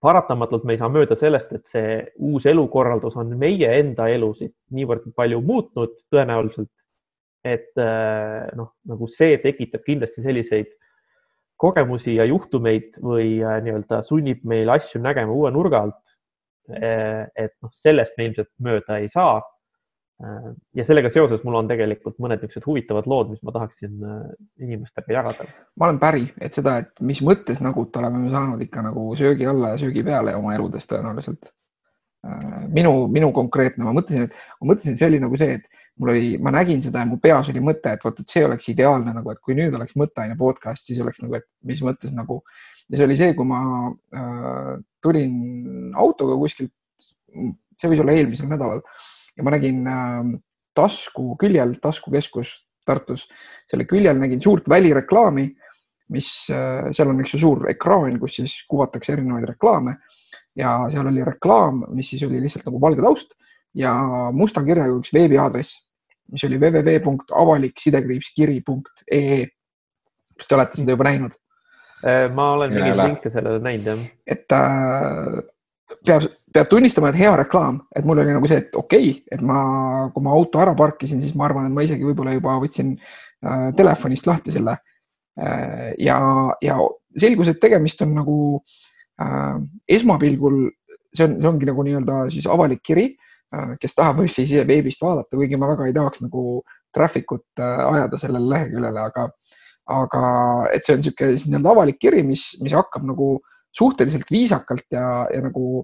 [0.02, 5.12] paratamatult me ei saa mööda sellest, et see uus elukorraldus on meie enda elusid niivõrd
[5.16, 6.72] palju muutnud tõenäoliselt
[7.42, 7.74] et
[8.54, 10.68] noh, nagu see tekitab kindlasti selliseid
[11.62, 16.21] kogemusi ja juhtumeid või nii-öelda sunnib meil asju nägema uue nurga alt.
[16.70, 19.42] Äh, et noh, sellest me ilmselt mööda ei saa.
[20.78, 23.96] ja sellega seoses mul on tegelikult mõned niisugused huvitavad lood, mis ma tahaksin
[24.62, 25.48] inimestega jagada.
[25.82, 29.50] ma olen päri, et seda, et mis mõttes nagud oleme me saanud ikka nagu söögi
[29.50, 31.50] alla ja söögi peale oma eludes tõenäoliselt
[32.70, 36.28] minu, minu konkreetne, ma mõtlesin, et ma mõtlesin, see oli nagu see, et mul oli,
[36.44, 39.34] ma nägin seda ja mu peas oli mõte, et vot, et see oleks ideaalne nagu,
[39.34, 42.42] et kui nüüd oleks mõtteaine podcast, siis oleks nagu, et mis mõttes nagu
[42.92, 44.74] ja see oli see, kui ma äh,
[45.04, 45.36] tulin
[45.98, 46.74] autoga kuskilt,
[47.80, 48.82] see võis olla eelmisel nädalal
[49.38, 50.20] ja ma nägin äh,
[50.78, 52.50] tasku küljel, taskukeskus
[52.88, 53.28] Tartus,
[53.70, 55.56] selle küljel nägin suurt välireklaami,
[56.12, 59.94] mis äh,, seal on üks suur ekraan, kus siis kuvatakse erinevaid reklaame
[60.58, 63.30] ja seal oli reklaam, mis siis oli lihtsalt nagu valge taust
[63.78, 63.94] ja
[64.36, 65.70] musta kirjaga üks veebiaadress,
[66.34, 69.40] mis oli www.avaliksidekriipskiri.ee.
[70.38, 71.34] kas te olete seda juba näinud?
[72.02, 74.04] Äh, ma olen mingeid linke sellele näinud, jah.
[74.26, 75.42] et äh,
[76.08, 79.44] peab, peab tunnistama, et hea reklaam, et mul oli nagu see, et okei okay,, et
[79.46, 79.62] ma,
[80.14, 83.68] kui ma auto ära parkisin, siis ma arvan, et ma isegi võib-olla juba võtsin äh,
[83.78, 84.78] telefonist lahti selle
[85.38, 85.92] äh,.
[86.02, 86.20] ja,
[86.64, 86.80] ja
[87.18, 88.38] selgus, et tegemist on nagu
[89.22, 89.60] äh,
[90.00, 90.64] esmapilgul,
[91.14, 93.12] see on, see ongi nagu nii-öelda siis avalik kiri
[93.52, 96.62] Äh, kes tahab, võib siis veebist vaadata, kuigi ma väga ei tahaks nagu
[96.96, 99.26] traffic ut äh, ajada sellele leheküljele, aga,
[99.90, 100.22] aga
[100.74, 103.34] et see on niisugune siis nii-öelda avalik kiri, mis, mis hakkab nagu
[103.76, 105.84] suhteliselt viisakalt ja, ja nagu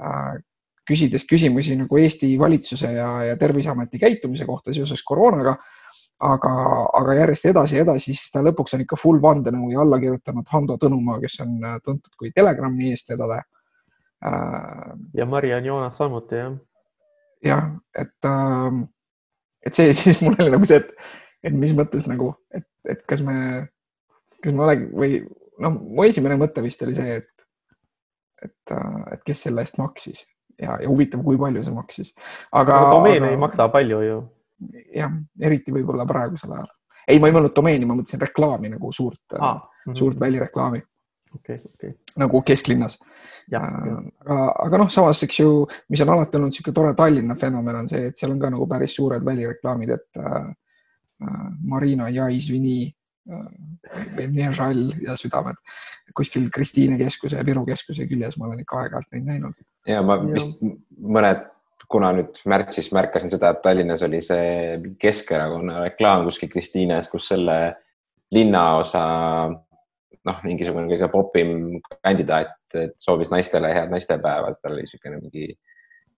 [0.00, 0.36] äh,
[0.86, 5.56] küsides küsimusi nagu Eesti valitsuse ja, ja Terviseameti käitumise kohta seoses koroonaga.
[6.16, 6.50] aga,
[6.96, 10.46] aga järjest edasi ja edasi, siis ta lõpuks on ikka full vandenõu ja alla kirjutanud
[10.48, 13.42] Hando Tõnumaa, kes on äh, tuntud kui Telegrami eestvedaja
[14.24, 14.94] äh,.
[15.14, 16.56] ja Mariann Joonas samuti, jah
[17.44, 18.82] jah, et, ähm,
[19.62, 20.92] et see siis mul oli nagu see, et,
[21.46, 23.36] et mis mõttes nagu, et, et kas me,
[24.42, 25.18] kas me olegi või
[25.62, 27.46] noh, mu esimene mõte vist oli see, et,
[28.42, 30.24] et, äh, et kes selle eest maksis
[30.60, 32.14] ja, ja huvitav, kui palju see maksis.
[32.52, 32.96] aga no,.
[32.98, 34.18] domeen aga, ei maksa palju ju.
[34.96, 36.68] jah, eriti võib-olla praegusel ajal.
[37.06, 39.62] ei, ma ei mõelnud domeeni, ma mõtlesin reklaami nagu suurt ah,,
[39.94, 40.82] suurt välireklaami
[41.34, 41.94] okei, okei.
[42.16, 42.98] nagu kesklinnas.
[43.52, 45.50] aga, aga noh, samas, eks ju,
[45.92, 48.68] mis on alati olnud niisugune tore Tallinna fenomen on see, et seal on ka nagu
[48.70, 50.54] päris suured välireklaamid, et äh, äh
[51.64, 52.94] Marina ja Izvini
[53.30, 54.30] äh,
[55.02, 55.60] ja südamed
[56.16, 59.54] kuskil Kristiine keskuse ja Viru keskuse küljes, ma olen ikka aeg-ajalt neid näinud.
[59.86, 60.72] ja ma vist ja.
[61.02, 61.44] mõned
[61.88, 67.58] kuna nüüd märtsis märkasin seda, et Tallinnas oli see Keskerakonna reklaam kuskil Kristiines, kus selle
[68.34, 69.02] linnaosa
[70.26, 71.52] noh, mingisugune kõige popim
[72.02, 72.56] kandidaat
[72.98, 75.52] soovis naistele head naistepäeva, et tal oli niisugune mingi,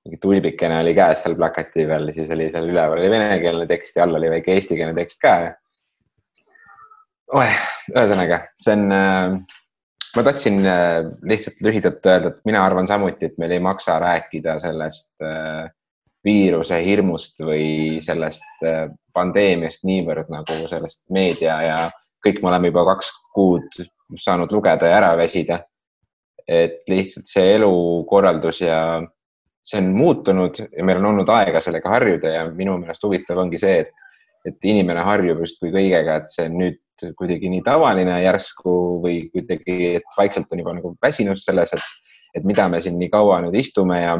[0.06, 4.06] mingi tulbikene oli käes seal plakati peal, siis oli seal üleval oli venekeelne tekst ja
[4.06, 5.36] all oli väike eestikeelne tekst ka.
[7.36, 7.56] oeh,
[7.94, 9.56] ühesõnaga, see on äh,
[10.16, 14.58] ma tahtsin äh, lihtsalt lühidalt öelda, et mina arvan samuti, et meil ei maksa rääkida
[14.62, 15.68] sellest äh,
[16.24, 21.78] viiruse hirmust või sellest äh, pandeemiast niivõrd nagu sellest meedia ja
[22.24, 23.82] kõik me oleme juba kaks kuud
[24.18, 25.64] saanud lugeda ja ära väsida.
[26.48, 29.02] et lihtsalt see elukorraldus ja
[29.68, 33.60] see on muutunud ja meil on olnud aega sellega harjuda ja minu meelest huvitav ongi
[33.60, 34.06] see, et,
[34.48, 36.80] et inimene harjub justkui kõigega, et see nüüd
[37.18, 38.72] kuidagi nii tavaline järsku
[39.04, 43.10] või kuidagi, et vaikselt on juba nagu väsinud selles, et, et mida me siin nii
[43.12, 44.16] kaua nüüd istume ja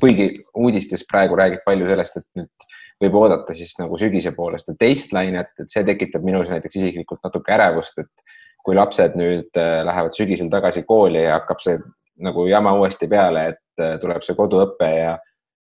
[0.00, 2.66] kuigi uudistes praegu räägib palju sellest, et nüüd
[3.04, 7.52] võib oodata siis nagu sügise poolest teist lainet, et see tekitab minus näiteks isiklikult natuke
[7.52, 11.76] ärevust, et kui lapsed nüüd äh, lähevad sügisel tagasi kooli ja hakkab see
[12.24, 15.16] nagu jama uuesti peale, et äh, tuleb see koduõpe ja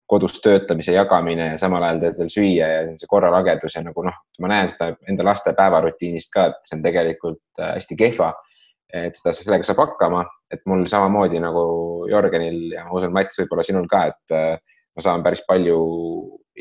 [0.10, 4.17] kodus töötamise jagamine ja samal ajal teed veel süüa ja see korralagedus ja nagu noh,
[4.43, 8.34] ma näen seda enda laste päevarutiinist ka, et see on tegelikult äh, hästi kehva.
[8.93, 10.19] et seda, sellega saab hakkama,
[10.54, 11.63] et mul samamoodi nagu
[12.12, 14.60] Jörgenil ja ma usun, Mats, võib-olla sinul ka, et äh,
[14.93, 15.78] ma saan päris palju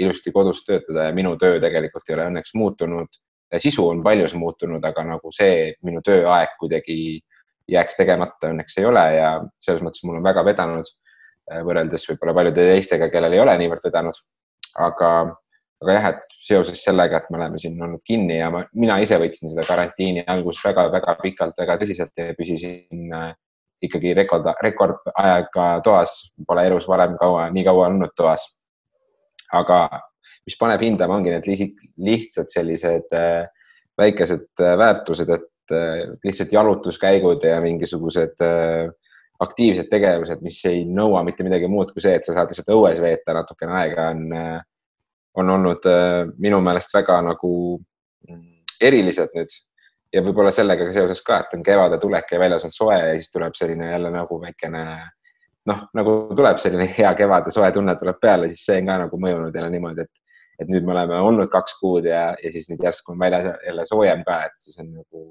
[0.00, 3.20] ilusti kodus töötada ja minu töö tegelikult ei ole õnneks muutunud.
[3.60, 7.20] sisu on paljus muutunud, aga nagu see minu tööaeg kuidagi
[7.68, 9.28] jääks tegemata, õnneks ei ole ja
[9.60, 10.88] selles mõttes mul on väga vedanud
[11.66, 14.18] võrreldes võib-olla paljude teistega, kellel ei ole niivõrd vedanud.
[14.80, 15.08] aga,
[15.82, 19.18] aga jah, et seoses sellega, et me oleme siin olnud kinni ja ma, mina ise
[19.20, 23.32] võtsin seda karantiini alguses väga-väga pikalt, väga tõsiselt ja püsisin äh,
[23.82, 26.14] ikkagi rekord, rekordajaga toas,
[26.46, 28.46] pole elus varem kaua, nii kaua olnud toas.
[29.52, 29.84] aga
[30.46, 31.48] mis paneb hindama, ongi need
[32.00, 33.44] lihtsad sellised äh,
[33.98, 38.90] väikesed äh, väärtused, et äh, lihtsalt jalutuskäigud ja mingisugused äh,
[39.42, 43.00] aktiivsed tegevused, mis ei nõua mitte midagi muud kui see, et sa saad lihtsalt õues
[43.02, 44.22] veeta natukene aega, on,
[45.42, 47.52] on olnud äh, minu meelest väga nagu
[48.28, 49.58] mm, erilised nüüd.
[50.12, 53.14] Ja võib-olla sellega ka seoses ka, et on kevade tulek ja väljas on soe ja
[53.16, 54.82] siis tuleb selline jälle nagu väikene
[55.68, 59.20] noh, nagu tuleb selline hea kevade soe tunne tuleb peale, siis see on ka nagu
[59.24, 62.82] mõjunud jälle niimoodi, et, et nüüd me oleme olnud kaks kuud ja, ja siis nüüd
[62.84, 65.24] järsku on väljas jälle soojem ka, et siis on nagu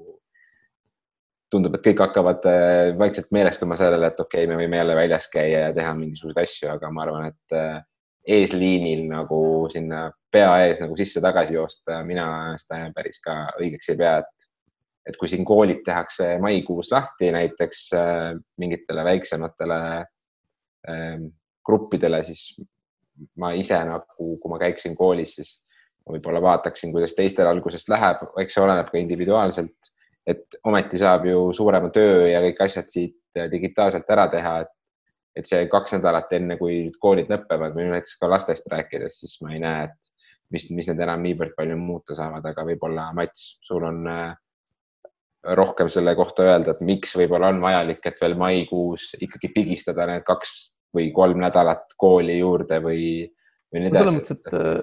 [1.52, 5.28] tundub, et kõik hakkavad äh, vaikselt meelestuma sellele, et okei okay,, me võime jälle väljas
[5.32, 7.82] käia ja teha mingisuguseid asju, aga ma arvan, et äh,
[8.38, 12.26] eesliinil nagu sinna pea ees nagu sisse-tagasi joosta, mina
[12.60, 14.48] seda päris ka õigeks ei pea, et,
[15.10, 18.28] et kui siin koolid tehakse maikuus lahti näiteks äh,
[18.62, 19.80] mingitele väiksematele
[20.88, 21.26] äh,
[21.66, 22.56] gruppidele, siis
[23.38, 25.58] ma ise nagu, kui ma käiksin koolis, siis
[26.08, 29.91] võib-olla vaataksin, kuidas teistel algusest läheb, eks see oleneb ka individuaalselt
[30.26, 34.72] et ometi saab ju suurema töö ja kõik asjad siit äh, digitaalselt ära teha, et,
[35.40, 39.54] et see kaks nädalat enne, kui koolid lõpevad või näiteks ka lastest rääkides, siis ma
[39.56, 40.12] ei näe, et
[40.54, 44.32] mis, mis need enam niivõrd palju muuta saavad, aga võib-olla Mats, sul on äh,
[45.58, 50.26] rohkem selle kohta öelda, et miks võib-olla on vajalik, et veel maikuus ikkagi pigistada need
[50.28, 50.56] kaks
[50.94, 53.06] või kolm nädalat kooli juurde või,
[53.72, 54.04] või nii edasi.
[54.04, 54.82] selles mõttes, et äh,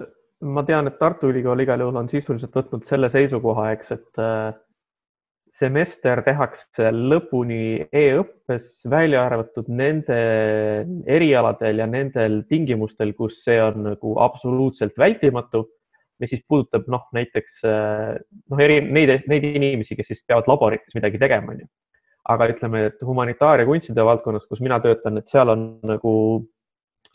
[0.50, 4.20] ma tean, et Tartu Ülikool igal juhul on sisuliselt võtnud selle seisukoha, eks, et
[5.56, 10.20] semester tehakse lõpuni e-õppes, välja arvatud nende
[11.10, 15.64] erialadel ja nendel tingimustel, kus see on nagu absoluutselt vältimatu,
[16.20, 21.20] mis siis puudutab noh, näiteks noh, eri neid, neid inimesi, kes siis peavad laborites midagi
[21.20, 21.68] tegema, onju.
[22.30, 26.12] aga ütleme, et humanitaar- ja kunstide valdkonnas, kus mina töötan, et seal on nagu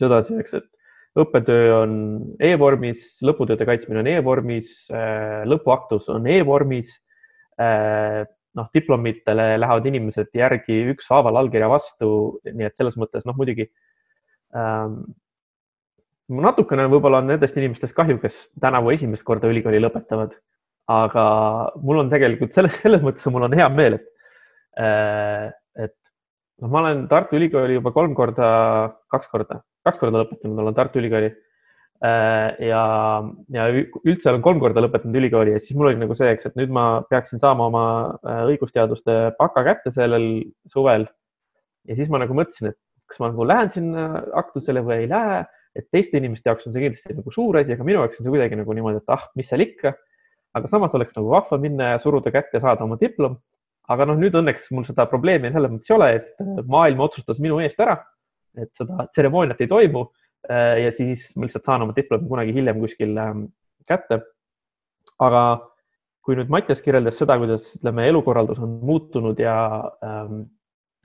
[0.01, 1.91] sedasi, eks, et õppetöö on
[2.43, 4.73] e-vormis, lõputööde kaitsmine on e-vormis,
[5.47, 6.97] lõpuaktus on e-vormis
[7.59, 12.09] noh, diplomitele lähevad inimesed järgi ükshaaval allkirja vastu,
[12.47, 13.67] nii et selles mõttes noh, muidugi
[14.55, 15.01] ähm,
[16.31, 20.33] natukene võib-olla on nendest inimestest kahju, kes tänavu esimest korda ülikooli lõpetavad,
[20.91, 21.25] aga
[21.83, 24.09] mul on tegelikult selles, selles mõttes mul on hea meel, et,
[24.81, 25.49] äh,
[25.87, 25.95] et
[26.61, 28.47] noh, ma olen Tartu Ülikooli juba kolm korda,
[29.11, 31.33] kaks korda, kaks korda lõpetanud olen Tartu Ülikooli
[32.03, 32.81] ja,
[33.55, 36.57] ja üldse olen kolm korda lõpetanud ülikooli ja siis mul oli nagu see, eks, et
[36.59, 37.85] nüüd ma peaksin saama oma
[38.49, 40.27] õigusteaduste baka kätte sellel
[40.71, 41.07] suvel.
[41.87, 42.79] ja siis ma nagu mõtlesin, et
[43.09, 44.07] kas ma nagu lähen sinna
[44.41, 45.43] aktusele või ei lähe,
[45.75, 48.33] et teiste inimeste jaoks on see kindlasti nagu suur asi, aga minu jaoks on see
[48.33, 49.95] kuidagi nagu niimoodi, et ah, mis seal ikka.
[50.55, 53.37] aga samas oleks nagu vahva minna ja suruda kätte, saada oma diplom.
[53.91, 57.59] aga noh, nüüd õnneks mul seda probleemi selles mõttes ei ole, et maailm otsustas minu
[57.61, 57.99] eest ära,
[58.57, 60.07] et seda tseremooniat ei toimu.
[60.49, 63.47] Ja siis ma lihtsalt saan oma diplomi kunagi hiljem kuskil ähm,
[63.87, 64.21] kätte.
[65.19, 65.41] aga
[66.25, 69.55] kui nüüd Mattias kirjeldas seda, kuidas ütleme, elukorraldus on muutunud ja
[70.03, 70.47] ähm,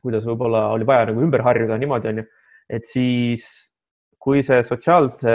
[0.00, 2.24] kuidas võib-olla oli vaja nagu ümber harjuda niimoodi, onju,
[2.72, 3.44] et siis
[4.20, 5.35] kui see sotsiaalse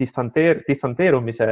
[0.00, 1.48] distanteer, distantseerumise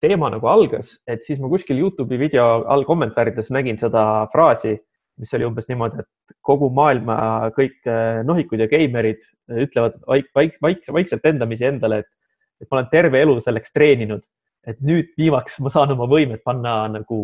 [0.00, 4.76] teema nagu algas, et siis ma kuskil Youtube'i video all kommentaarides nägin seda fraasi,
[5.20, 7.16] mis oli umbes niimoodi, et kogu maailma
[7.56, 9.22] kõik eh, nohikud ja geimerid
[9.64, 12.10] ütlevad vaik, vaik, vaik, vaikselt endamisi endale, et,
[12.60, 14.24] et ma olen terve elu selleks treeninud,
[14.68, 17.20] et nüüd viimaks ma saan oma võimed panna nagu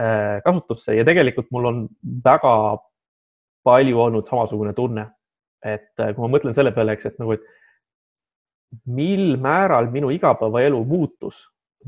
[0.00, 1.84] äh, kasutusse ja tegelikult mul on
[2.24, 2.54] väga
[3.66, 5.10] palju olnud samasugune tunne.
[5.66, 10.78] et äh, kui ma mõtlen selle peale, eks, et nagu, et mil määral minu igapäevaelu
[10.86, 11.40] muutus,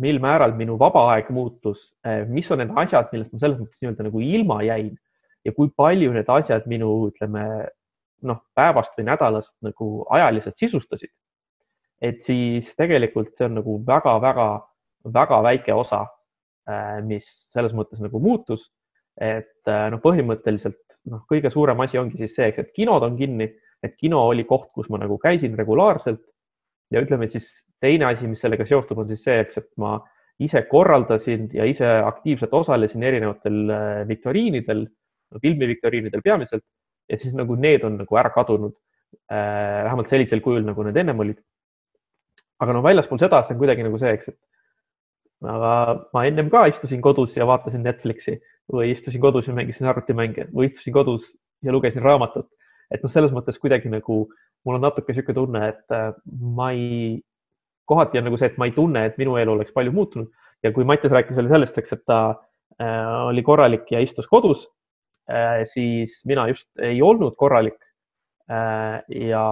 [0.02, 3.80] mil määral minu vaba aeg muutus, äh, mis on need asjad, millest ma selles mõttes
[3.82, 4.96] nii-öelda nagu ilma jäin
[5.44, 7.44] ja kui palju need asjad minu, ütleme
[8.26, 11.12] noh, päevast või nädalast nagu ajaliselt sisustasid.
[12.00, 16.04] et siis tegelikult see on nagu väga-väga-väga väike osa,
[16.70, 18.68] äh, mis selles mõttes nagu muutus
[19.18, 23.48] et äh, noh, põhimõtteliselt noh, kõige suurem asi ongi siis see, et kinod on kinni,
[23.82, 26.22] et kino oli koht, kus ma nagu käisin regulaarselt
[26.94, 27.48] ja ütleme siis
[27.82, 29.98] teine asi, mis sellega seostub, on siis see, eks, et ma
[30.42, 34.86] ise korraldasin ja ise aktiivselt osalesin erinevatel äh, viktoriinidel,
[35.42, 36.64] filmiviktoriinidel peamiselt,
[37.08, 38.74] et siis nagu need on nagu ära kadunud
[39.32, 39.84] äh,.
[39.84, 41.40] vähemalt sellisel kujul, nagu need ennem olid.
[42.58, 44.38] aga no väljaspool seda, see on kuidagi nagu see, eks, et
[45.46, 45.72] aga
[46.14, 48.38] ma ennem ka istusin kodus ja vaatasin Netflixi
[48.72, 52.48] või istusin kodus ja mängisin arvutimänge või istusin kodus ja lugesin raamatut.
[52.90, 54.26] et noh, selles mõttes kuidagi nagu
[54.64, 57.20] mul on natuke niisugune tunne, et äh, ma ei,
[57.86, 60.30] kohati on nagu see, et ma ei tunne, et minu elu oleks palju muutunud
[60.64, 62.18] ja kui Mattias rääkis veel sellest, eks, et ta
[62.80, 64.66] äh, oli korralik ja istus kodus
[65.68, 67.76] siis mina just ei olnud korralik
[68.48, 69.02] äh,.
[69.28, 69.44] ja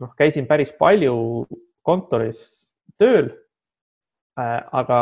[0.00, 1.46] noh, käisin päris palju
[1.82, 2.42] kontoris
[3.00, 3.30] tööl
[4.36, 4.60] äh,.
[4.72, 5.00] aga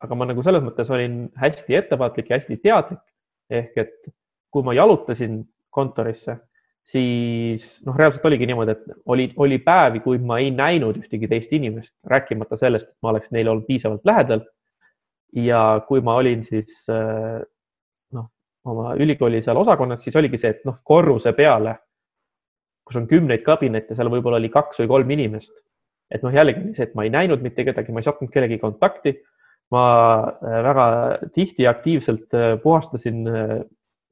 [0.00, 3.02] aga ma nagu selles mõttes olin hästi ettevaatlik ja hästi teadlik.
[3.50, 4.12] ehk et
[4.54, 5.40] kui ma jalutasin
[5.74, 6.36] kontorisse,
[6.86, 11.52] siis noh, reaalselt oligi niimoodi, et oli, oli päevi, kui ma ei näinud ühtegi teist
[11.54, 14.46] inimest, rääkimata sellest, et ma oleks neile olnud piisavalt lähedal.
[15.34, 16.86] ja kui ma olin siis
[18.68, 21.78] oma ülikooli seal osakonnas, siis oligi see, et noh, korruse peale,
[22.84, 25.54] kus on kümneid kabinette, seal võib-olla oli kaks või kolm inimest.
[26.10, 29.14] et noh, jällegi see, et ma ei näinud mitte kedagi, ma ei sattunud kellegi kontakti
[29.70, 29.84] ma
[30.42, 30.86] äh, väga
[31.34, 33.58] tihti aktiivselt äh, puhastasin äh,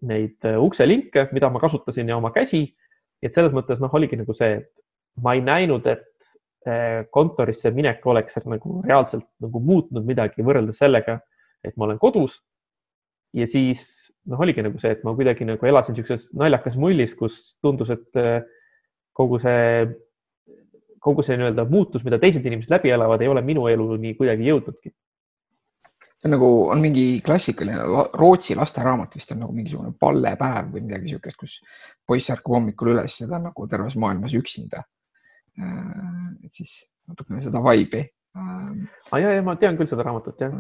[0.01, 2.77] neid ukselinke, mida ma kasutasin ja oma käsi.
[3.23, 6.29] et selles mõttes noh, oligi nagu see, et ma ei näinud, et
[7.11, 11.17] kontorisse minek oleks nagu reaalselt nagu muutnud midagi võrreldes sellega,
[11.65, 12.37] et ma olen kodus.
[13.35, 17.41] ja siis noh, oligi nagu see, et ma kuidagi nagu elasin niisuguses naljakas mullis, kus
[17.65, 18.21] tundus, et
[19.17, 19.89] kogu see,
[21.03, 24.93] kogu see nii-öelda muutus, mida teised inimesed läbi elavad, ei ole minu eluni kuidagi jõudnudki
[26.19, 31.07] see on nagu, on mingi klassikaline Rootsi lasteraamat vist on nagu mingisugune pallepäev või midagi
[31.07, 31.59] niisugust, kus
[32.07, 34.83] poiss ärkab hommikul üles ja ta on nagu terves maailmas üksinda.
[35.59, 35.77] Äh,
[36.45, 36.73] et siis
[37.07, 38.09] natukene seda vibe'i.
[39.13, 40.59] ah, ja, ja ma tean küll seda raamatut, jah.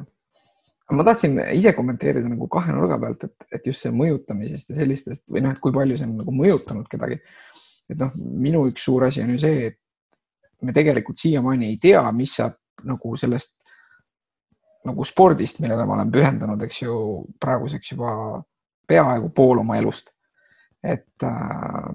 [0.96, 5.24] Ma tahtsin ise kommenteerida nagu kahe nurga pealt, et, et just see mõjutamisest ja sellistest
[5.29, 7.20] või noh, et kui palju see on nagu mõjutanud kedagi.
[7.88, 9.79] et noh, minu üks suur asi on ju see, et
[10.64, 12.57] me tegelikult siiamaani ei tea, mis saab
[12.88, 13.55] nagu sellest
[14.88, 16.94] nagu spordist, millele ma olen pühendanud, eks ju,
[17.42, 18.12] praeguseks juba
[18.88, 20.09] peaaegu pool oma elust.
[20.79, 21.87] et, äh,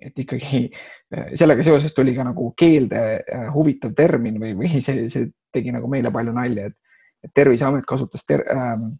[0.00, 0.62] et ikkagi
[1.40, 5.90] sellega seoses tuli ka nagu keelde äh, huvitav termin või, või see, see tegi nagu
[5.92, 6.78] meile palju nalja, et,
[7.22, 8.42] et Terviseamet kasutas ter,,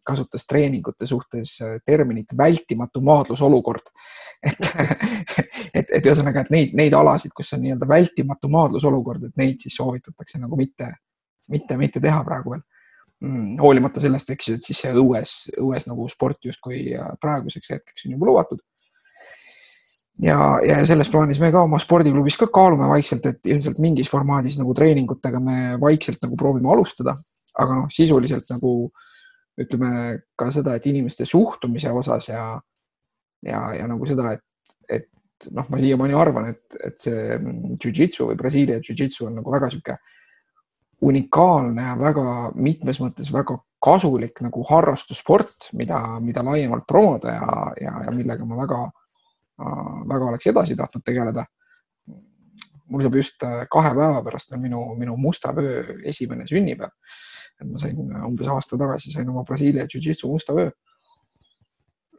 [0.06, 1.56] kasutas treeningute suhtes
[1.86, 3.88] terminit vältimatu maadlusolukord.
[4.48, 4.58] et,
[5.74, 9.74] et, et ühesõnaga, et neid, neid alasid, kus on nii-öelda vältimatu maadlusolukord, et neid siis
[9.78, 10.88] soovitatakse nagu mitte,
[11.50, 12.64] mitte, mitte teha praegu veel
[13.22, 15.32] Mm, hoolimata sellest, eks ju, et siis see õues,
[15.62, 16.88] õues nagu sport justkui
[17.22, 18.62] praeguseks hetkeks on juba lubatud.
[20.22, 24.58] ja, ja selles plaanis me ka oma spordiklubis ka kaalume vaikselt, et ilmselt mingis formaadis
[24.58, 27.14] nagu treeningutega me vaikselt nagu proovime alustada,
[27.58, 28.72] aga noh, sisuliselt nagu
[29.60, 32.46] ütleme ka seda, et inimeste suhtumise osas ja,
[33.44, 35.08] ja, ja nagu seda, et, et
[35.50, 37.36] noh, ma siiamaani arvan, et, et see
[37.82, 39.98] jujitsu või Brasiilia jujitsu on nagu väga sihuke
[41.02, 47.94] unikaalne ja väga mitmes mõttes väga kasulik nagu harrastussport, mida, mida laiemalt promoda ja, ja,
[48.06, 48.78] ja millega ma väga,
[50.12, 51.46] väga oleks edasi tahtnud tegeleda.
[52.92, 56.92] mul saab just kahe päeva pärast on minu, minu musta vöö esimene sünnipäev.
[57.60, 60.70] Et ma sain umbes aasta tagasi sain oma Brasiilia jujitsu musta vöö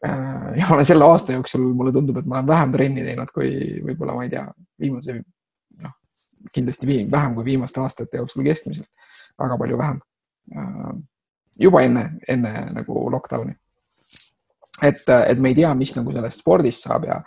[0.06, 3.30] Äh, ja ma olen selle aasta jooksul, mulle tundub, et ma olen vähem trenni teinud
[3.32, 3.52] kui
[3.86, 4.42] võib-olla, ma ei tea,
[4.84, 5.16] viimase,
[5.80, 5.94] noh,
[6.56, 8.90] kindlasti viim, vähem kui viimaste aastate jooksul keskmiselt,
[9.40, 10.02] väga palju vähem.
[10.58, 10.90] Äh,
[11.64, 13.56] juba enne, enne nagu lockdown'i.
[14.82, 17.22] et, et me ei tea, mis nagu sellest spordist saab ja,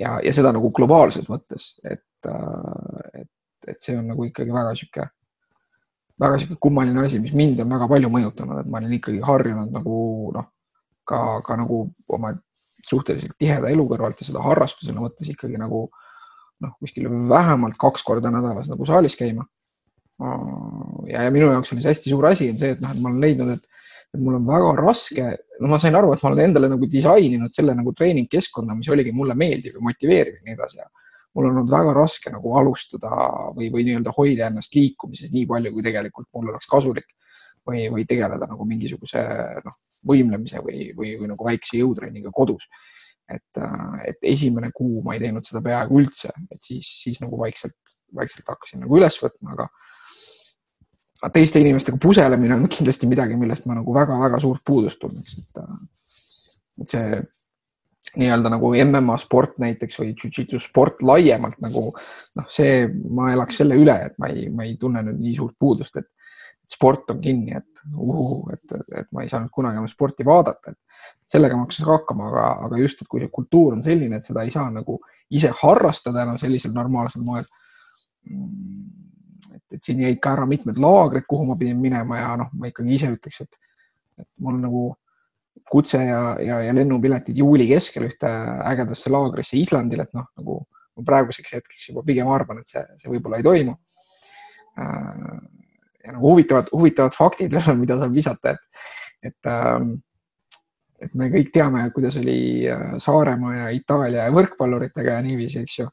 [0.00, 3.32] ja, ja seda nagu globaalses mõttes, et, äh, et,
[3.68, 5.10] et see on nagu ikkagi väga sihuke,
[6.22, 9.72] väga sihuke kummaline asi, mis mind on väga palju mõjutanud, et ma olen ikkagi harjunud
[9.74, 9.96] nagu
[10.36, 10.48] noh
[11.08, 12.32] ka, ka nagu oma
[12.82, 15.88] suhteliselt tiheda elu kõrvalt ja seda harrastusena võttes ikkagi nagu
[16.62, 19.44] noh, kuskil vähemalt kaks korda nädalas nagu saalis käima.
[21.10, 23.10] ja, ja minu jaoks oli see hästi suur asi on see, et noh, et ma
[23.10, 26.44] olen leidnud, et, et mul on väga raske, no ma sain aru, et ma olen
[26.46, 30.78] endale nagu disaininud selle nagu treeningkeskkonna, mis oligi mulle meeldiv ja motiveeriv ja nii edasi
[30.78, 30.86] ja
[31.34, 33.10] mul on olnud väga raske nagu alustada
[33.56, 37.08] või, või nii-öelda hoida ennast liikumises nii palju, kui tegelikult mul oleks kasulik
[37.68, 39.22] või, või tegeleda nagu mingisuguse
[39.64, 39.76] noh,
[40.08, 42.68] võimlemise või, või, või nagu väikse jõutrenniga kodus.
[43.32, 47.38] et, äh, et esimene kuu ma ei teinud seda peaaegu üldse, et siis, siis nagu
[47.38, 47.78] vaikselt,
[48.12, 53.94] vaikselt hakkasin nagu üles võtma, aga teiste inimestega puselemine on kindlasti midagi, millest ma nagu
[53.94, 55.78] väga-väga suurt puudust tunneks, et, äh,
[56.82, 57.22] et see
[58.16, 63.78] nii-öelda nagu MMA sport näiteks või jujitsu sport laiemalt nagu noh, see, ma elaks selle
[63.80, 66.10] üle, et ma ei, ma ei tunne nüüd nii suurt puudust, et
[66.72, 71.32] sport on kinni, et uhu, et, et ma ei saanud kunagi enam sporti vaadata, et
[71.32, 74.44] sellega ma hakkasin hakkama, aga, aga just, et kui see kultuur on selline, et seda
[74.46, 74.98] ei saa nagu
[75.32, 77.48] ise harrastada enam sellisel normaalsel moel.
[79.52, 82.70] et, et siin jäid ka ära mitmed laagrid, kuhu ma pidin minema ja noh, ma
[82.70, 83.72] ikkagi ise ütleks, et,
[84.20, 84.84] et mul nagu
[85.70, 88.28] kutse ja, ja, ja lennupiletid juuli keskel ühte
[88.68, 90.60] ägedasse laagrisse Islandil, et noh, nagu
[90.96, 93.74] ma praeguseks hetkeks juba pigem arvan, et see, see võib-olla ei toimu
[94.82, 95.36] äh,
[96.04, 98.88] ja nagu huvitavad, huvitavad faktid veel on, mida saab visata, et,
[99.30, 99.94] et ähm,
[101.02, 105.88] et me kõik teame, kuidas oli äh, Saaremaa ja Itaalia võrkpalluritega ja niiviisi, eks ju.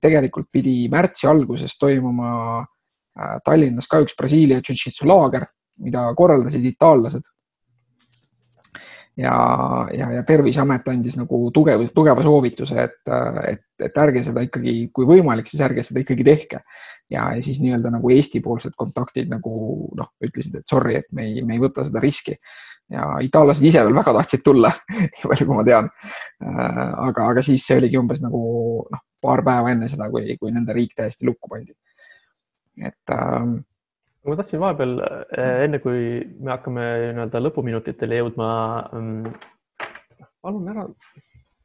[0.00, 2.30] tegelikult pidi märtsi alguses toimuma
[2.62, 5.48] äh, Tallinnas ka üks Brasiilia jiu-jitsu laager,
[5.82, 7.26] mida korraldasid itaallased.
[9.16, 9.34] Ja,
[9.92, 13.00] ja, ja Terviseamet andis nagu tugeva, tugeva soovituse, et,
[13.48, 16.62] et, et ärge seda ikkagi, kui võimalik, siis ärge seda ikkagi tehke
[17.12, 19.52] ja, ja siis nii-öelda nagu Eesti-poolsed kontaktid nagu
[19.98, 22.36] noh, ütlesid, et sorry, et me ei, me ei võta seda riski.
[22.92, 25.88] ja itaallased ise veel väga tahtsid tulla nii palju kui ma tean.
[26.42, 28.42] Aga, aga siis see oligi umbes nagu
[28.90, 31.72] noh, paar päeva enne seda, kui, kui nende riik täiesti lukku pandi.
[32.82, 33.60] et ähm,
[34.26, 38.48] ma tahtsin vahepeal äh, enne, kui me hakkame nii-öelda lõpuminutitele jõudma
[38.94, 39.32] ähm,.
[40.42, 40.86] palun ära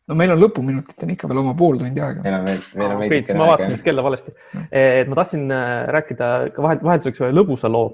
[0.07, 2.23] no meil on lõpuminutiteni ikka veel oma pool tundi aega.
[2.25, 3.37] meil on veel, meil on veidi.
[3.37, 4.33] ma vaatasin vist kella valesti.
[4.71, 7.89] et ma tahtsin äh, rääkida ka vahet, vahelduseks ühe lõbusa loo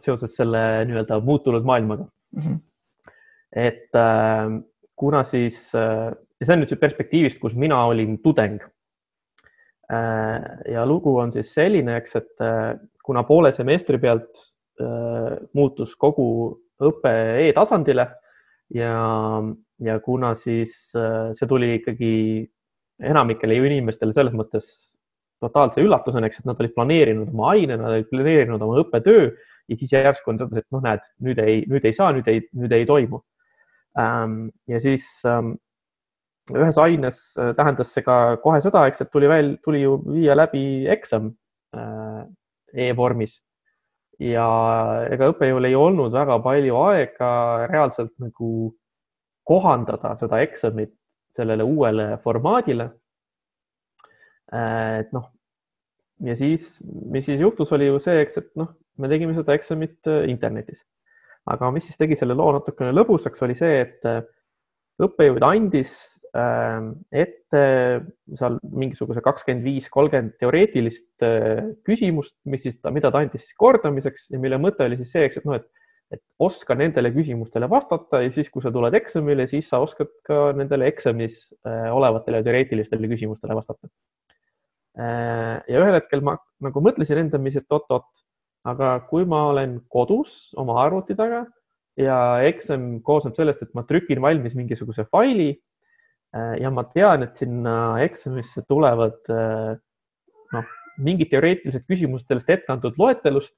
[0.00, 2.42] seoses selle nii-öelda muutunud maailmaga mm.
[2.42, 2.58] -hmm.
[3.68, 4.60] et äh,
[5.00, 8.60] kuna siis äh,, ja see on nüüd perspektiivist, kus mina olin tudeng
[9.92, 10.40] äh,.
[10.72, 14.42] ja lugu on siis selline, eks, et äh, kuna poole semestri pealt
[14.80, 16.28] äh, muutus kogu
[16.80, 17.12] õpe
[17.48, 18.06] e-tasandile
[18.74, 18.94] ja
[19.80, 22.14] ja kuna siis äh, see tuli ikkagi
[23.00, 24.68] enamikele ju inimestele selles mõttes
[25.40, 29.30] totaalse üllatusena, eks, et nad olid planeerinud oma aine, nad olid planeerinud oma õppetöö
[29.70, 32.42] ja siis järsku on teada, et noh, näed, nüüd ei, nüüd ei saa, nüüd ei,
[32.58, 33.22] nüüd ei toimu.
[33.98, 35.54] Ähm, ja siis ähm,
[36.52, 40.36] ühes aines äh, tähendas see ka kohe seda, eks, et tuli veel, tuli ju viia
[40.36, 41.32] läbi eksam
[41.76, 42.26] äh,
[42.74, 43.38] e-vormis
[44.20, 44.46] ja
[45.10, 47.30] ega õppejõul ei olnud väga palju aega
[47.70, 48.50] reaalselt nagu
[49.48, 50.92] kohandada seda eksamit
[51.34, 52.90] sellele uuele formaadile.
[54.52, 55.30] Äh, et noh,
[56.26, 60.10] ja siis, mis siis juhtus, oli ju see, eks, et noh, me tegime seda eksamit
[60.10, 60.84] äh, internetis.
[61.50, 64.20] aga mis siis tegi selle loo natukene lõbusaks, oli see, et äh,
[65.00, 65.94] õppejõud andis
[66.30, 67.60] ette
[68.38, 71.24] seal mingisuguse kakskümmend viis, kolmkümmend teoreetilist
[71.86, 75.40] küsimust, mis siis, mida ta andis siis kordamiseks ja mille mõte oli siis see, eks,
[75.40, 75.66] et noh, et
[76.10, 80.50] et oska nendele küsimustele vastata ja siis, kui sa tuled eksamile, siis sa oskad ka
[80.58, 83.86] nendele eksamis äh, olevatele teoreetilistele küsimustele vastata.
[84.98, 88.24] Äh, ja ühel hetkel ma nagu mõtlesin endamisi, et oot-oot,
[88.70, 91.44] aga kui ma olen kodus oma arvuti taga
[92.00, 92.18] ja
[92.48, 95.52] eksam koosneb sellest, et ma trükin valmis mingisuguse faili
[96.32, 97.72] ja ma tean, et sinna
[98.04, 100.68] eksamisse tulevad noh,
[101.02, 103.56] mingid teoreetilised küsimused sellest etteantud loetelust.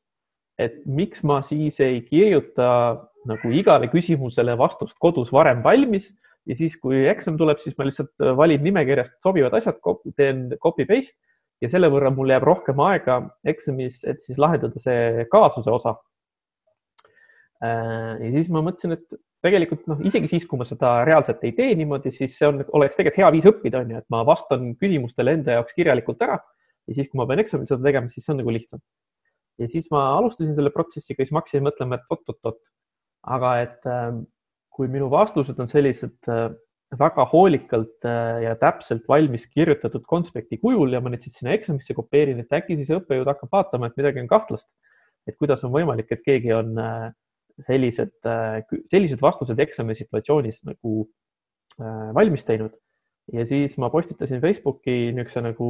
[0.61, 2.67] et miks ma siis ei kirjuta
[3.29, 6.11] nagu igale küsimusele vastust kodus varem valmis
[6.47, 9.79] ja siis, kui eksam tuleb, siis ma lihtsalt valin nimekirjast sobivad asjad,
[10.17, 11.17] teen copy paste
[11.63, 15.95] ja selle võrra mul jääb rohkem aega eksamis, et siis lahendada see kaasuse osa.
[17.63, 21.55] Äh, ja siis ma mõtlesin, et tegelikult noh, isegi siis, kui ma seda reaalselt ei
[21.57, 24.73] tee niimoodi, siis see on, oleks tegelikult hea viis õppida, on ju, et ma vastan
[24.81, 26.39] küsimustele enda jaoks kirjalikult ära
[26.89, 28.83] ja siis, kui ma pean eksamil seda tegema, siis see on nagu lihtsam.
[29.61, 32.61] ja siis ma alustasin selle protsessiga, siis ma hakkasin mõtlema, et oot-oot-oot,
[33.37, 34.13] aga et äh,
[34.73, 36.49] kui minu vastused on sellised äh,
[36.99, 41.95] väga hoolikalt äh, ja täpselt valmis kirjutatud konspekti kujul ja ma neid siis sinna eksamisse
[41.97, 44.69] kopeerin, et äkki siis õppejõud hakkab vaatama, et midagi on kahtlast.
[45.29, 47.13] et kuidas on võimalik, et keegi on äh,
[47.67, 51.03] sellised, äh, sellised vastused eksami situatsioonis nagu
[52.13, 52.75] valmis teinud.
[53.33, 55.69] ja siis ma postitasin Facebooki niisuguse nagu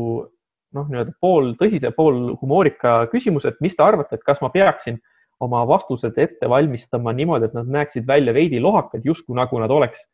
[0.74, 4.98] noh, nii-öelda pool tõsise, pool humoorika küsimuse, et mis te arvate, et kas ma peaksin
[5.42, 10.04] oma vastused ette valmistama niimoodi, et nad näeksid välja veidi lohakad, justkui nagu nad oleks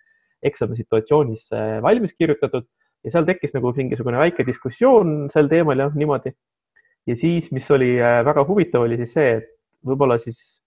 [0.49, 2.67] eksamisituatsioonis äh, valmis kirjutatud
[3.05, 6.33] ja seal tekkis nagu mingisugune väike diskussioon sel teemal ja niimoodi.
[7.07, 9.53] ja siis, mis oli äh, väga huvitav, oli siis see, et
[9.87, 10.61] võib-olla siis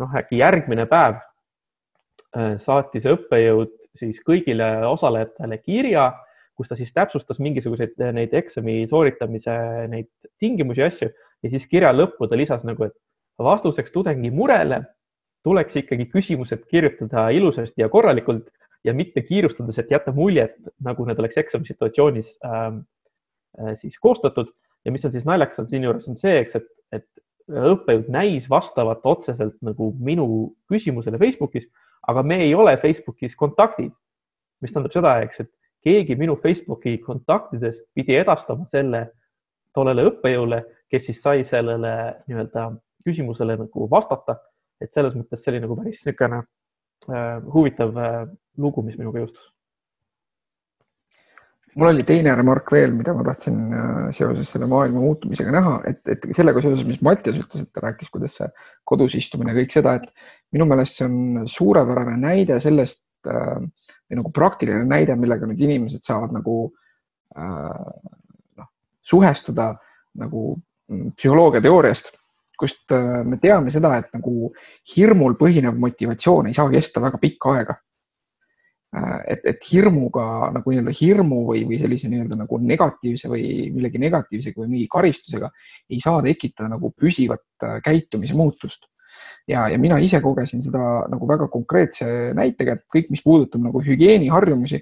[0.00, 6.10] noh, äkki järgmine päev äh, saatis õppejõud siis kõigile osalejatele kirja,
[6.56, 9.54] kus ta siis täpsustas mingisuguseid neid eksami sooritamise
[9.92, 10.08] neid
[10.40, 11.08] tingimusi ja asju.
[11.44, 12.96] Ja siis kirja lõppu ta lisas nagu, et
[13.40, 14.82] vastuseks tudengi murele
[15.46, 18.48] tuleks ikkagi küsimused kirjutada ilusasti ja korralikult
[18.86, 22.80] ja mitte kiirustades, et jätta muljet, nagu need oleks eksamisituatsioonis ähm,
[23.60, 24.52] äh, siis koostatud.
[24.86, 27.06] Ja mis on siis naljakas on siinjuures on see, eks, et, et
[27.50, 30.26] õppejõud näis vastavat otseselt nagu minu
[30.70, 31.68] küsimusele Facebookis,
[32.08, 33.92] aga me ei ole Facebookis kontaktid,
[34.62, 35.52] mis tähendab seda, eks, et
[35.86, 39.06] keegi minu Facebooki kontaktidest pidi edastama selle
[39.76, 41.92] tollele õppejõule, kes siis sai sellele
[42.26, 42.70] nii-öelda
[43.06, 44.40] küsimusele nagu vastata.
[44.80, 46.42] et selles mõttes see oli nagu päris niisugune
[47.08, 48.26] äh, huvitav äh,
[48.60, 49.46] lugu, mis minuga juhtus.
[51.76, 56.00] Mul oli teine remark veel, mida ma tahtsin äh, seoses selle maailma muutumisega näha, et,
[56.08, 58.48] et sellega seoses, mis Mattias ütles, et ta rääkis, kuidas see
[58.88, 63.58] kodus istumine ja kõik seda, et minu meelest see on suurepärane näide sellest äh,
[64.16, 66.58] nagu praktiline näide, millega nüüd inimesed saavad nagu
[67.36, 67.82] äh,
[68.60, 68.70] noh,
[69.04, 69.74] suhestuda
[70.22, 72.14] nagu mm, psühholoogia teooriast
[72.56, 74.50] kust äh, me teame seda, et nagu
[74.94, 77.76] hirmul põhinev motivatsioon ei saa kesta väga pikka aega.
[78.96, 83.42] Äh, et, et hirmuga nagu nii-öelda hirmu või, või sellise nii-öelda nagu negatiivse või
[83.74, 85.50] millegi negatiivsega või mingi karistusega
[85.90, 88.86] ei saa tekitada nagu püsivat äh, käitumise muutust.
[89.48, 92.06] ja, ja mina ise kogesin seda nagu väga konkreetse
[92.38, 94.80] näitega, et kõik, mis puudutab nagu hügieeniharjumusi,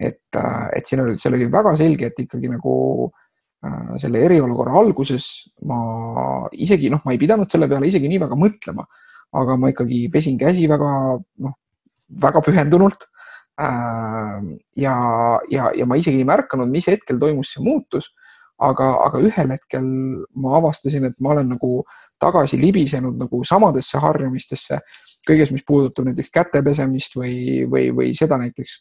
[0.00, 2.76] et, äh, et siin oli, seal oli väga selge, et ikkagi nagu
[3.98, 5.24] selle eriolukorra alguses
[5.66, 5.76] ma
[6.54, 8.84] isegi noh, ma ei pidanud selle peale isegi nii väga mõtlema,
[9.40, 11.56] aga ma ikkagi pesin käsi väga noh,
[12.22, 13.08] väga pühendunult
[13.56, 14.94] ja,
[15.50, 18.10] ja, ja ma isegi ei märganud, mis hetkel toimus see muutus,
[18.62, 19.86] aga, aga ühel hetkel
[20.40, 21.70] ma avastasin, et ma olen nagu
[22.22, 24.80] tagasi libisenud nagu samadesse harjumistesse,
[25.28, 28.78] kõiges, mis puudutab näiteks käte pesemist või, või, või seda näiteks,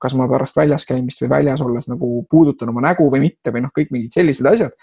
[0.00, 3.64] kas ma pärast väljas käimist või väljas olles nagu puudutan oma nägu või mitte või
[3.64, 4.74] noh, kõik mingid sellised asjad,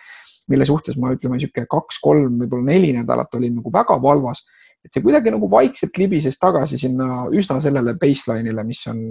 [0.50, 4.42] mille suhtes ma ütleme, niisugune kaks-kolm, võib-olla neli nädalat olin nagu väga valvas
[4.86, 9.02] et see kuidagi nagu vaikselt libises tagasi sinna üsna sellele baseline'ile, mis on,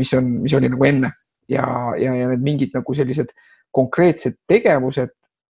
[0.00, 1.12] mis on, mis oli nagu enne.
[1.50, 1.64] Ja,
[1.98, 3.32] ja, ja need mingid nagu sellised
[3.74, 5.10] konkreetsed tegevused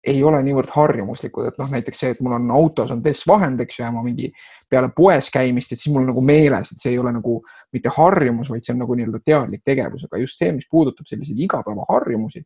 [0.07, 3.79] ei ole niivõrd harjumuslikud, et noh, näiteks see, et mul on autos on DES-vahend, eks
[3.79, 4.29] ju, ja ma mingi
[4.69, 7.39] peale poes käimist, et siis mul nagu meeles, et see ei ole nagu
[7.75, 11.41] mitte harjumus, vaid see on nagu nii-öelda teadlik tegevus, aga just see, mis puudutab selliseid
[11.47, 12.45] igapäevaharjumusi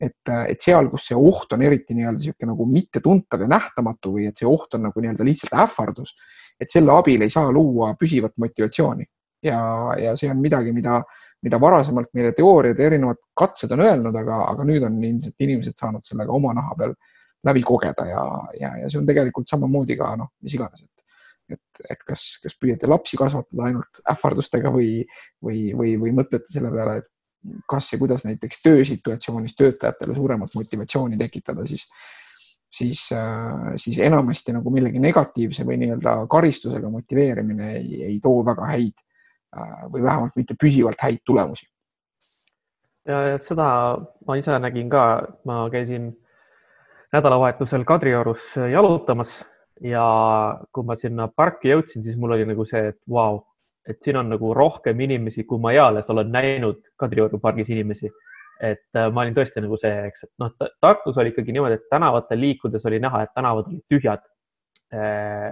[0.00, 4.28] et, et seal, kus see oht on eriti nii-öelda niisugune nagu mittetuntav ja nähtamatu või
[4.30, 6.14] et see oht on nagu nii-öelda lihtsalt ähvardus,
[6.60, 9.06] et selle abil ei saa luua püsivat motivatsiooni.
[9.44, 9.60] Ja,
[10.00, 11.02] ja see on midagi, mida,
[11.44, 15.76] mida varasemalt meile teooriad ja erinevad katsed on öelnud, aga, aga nüüd on ilmselt inimesed
[15.76, 16.94] saanud sellega oma naha peal
[17.44, 18.24] läbi kogeda ja,
[18.56, 21.18] ja, ja see on tegelikult samamoodi ka noh, mis iganes, et,
[21.56, 25.02] et, et kas, kas püüate lapsi kasvatada ainult ähvardustega või,
[25.44, 27.10] või, või, või mõtlete selle peale, et
[27.70, 31.86] kas ja kuidas näiteks töösituatsioonis töötajatele suuremat motivatsiooni tekitada, siis,
[32.72, 38.68] siis, äh, siis enamasti nagu millegi negatiivse või nii-öelda karistusega motiveerimine ei, ei too väga
[38.72, 41.68] häid äh, või vähemalt mitte püsivalt häid tulemusi.
[43.08, 43.68] ja, ja seda
[44.26, 45.06] ma ise nägin ka,
[45.44, 46.12] ma käisin
[47.14, 49.42] nädalavahetusel Kadriorus jalutamas
[49.82, 50.04] ja
[50.72, 53.42] kui ma sinna parki jõudsin, siis mul oli nagu see, et vau wow,,
[53.88, 58.10] et siin on nagu rohkem inimesi, kui ma eales olen näinud Kadrioru pargis inimesi.
[58.62, 61.88] et äh, ma olin tõesti nagu see, eks, et noh, Tartus oli ikkagi niimoodi, et
[61.90, 64.22] tänavatel liikudes oli näha, et tänavad olid tühjad.
[64.94, 65.50] Äh,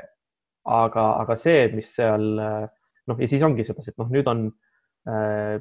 [0.62, 4.46] aga, aga see, mis seal noh, ja siis ongi sedasi, et noh, nüüd on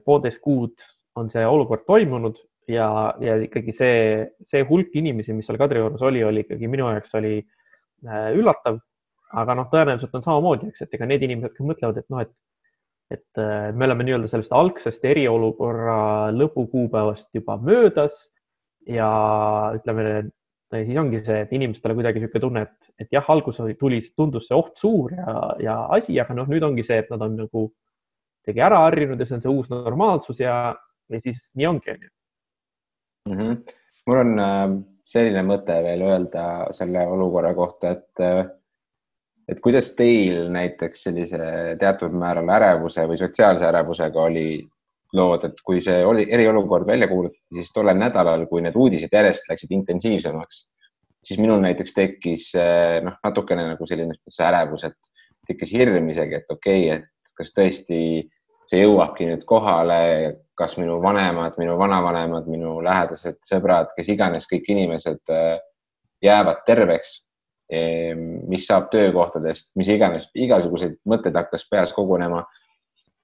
[0.05, 0.83] poolteist kuud
[1.17, 2.37] on see olukord toimunud
[2.69, 2.87] ja,
[3.23, 3.97] ja ikkagi see,
[4.45, 7.39] see hulk inimesi, mis seal Kadriorus oli, oli ikkagi minu jaoks oli
[8.37, 8.79] üllatav.
[9.31, 12.31] aga noh, tõenäoliselt on samamoodi, eks, et ega need inimesed, kes mõtlevad, et noh, et
[13.11, 18.29] et äh, me oleme nii-öelda sellest algsest eriolukorra lõpukuupäevast juba möödas
[18.87, 19.09] ja
[19.77, 20.29] ütleme,
[20.71, 24.57] siis ongi see, et inimestele kuidagi niisugune tunne, et, et jah, alguses tuli, tundus see
[24.57, 27.67] oht suur ja, ja asi, aga noh, nüüd ongi see, et nad on nagu
[28.41, 30.55] kuidagi ära harjunud ja see on see uus normaalsus ja,
[31.11, 32.11] ja siis nii ongi, onju.
[33.29, 33.59] Mhm.
[34.09, 34.63] mul on äh,
[35.05, 38.47] selline mõte veel öelda selle olukorra kohta, et äh,
[39.51, 41.39] et kuidas teil näiteks sellise
[41.79, 44.45] teatud määral ärevuse või sotsiaalse ärevusega oli
[45.17, 49.49] lood, et kui see oli eriolukord välja kuulutati, siis tollel nädalal, kui need uudised järjest
[49.51, 50.61] läksid intensiivsemaks,
[51.27, 52.51] siis minul näiteks tekkis
[53.03, 54.15] noh, natukene nagu selline
[54.47, 55.11] ärevus, et
[55.49, 57.99] tekkis hirm isegi, et okei okay,, et kas tõesti
[58.71, 59.99] see jõuabki nüüd kohale,
[60.55, 65.33] kas minu vanemad, minu vanavanemad, minu lähedased sõbrad, kes iganes, kõik inimesed
[66.23, 67.17] jäävad terveks
[67.71, 72.45] mis saab töökohtadest, mis iganes, igasuguseid mõtteid hakkas peas kogunema.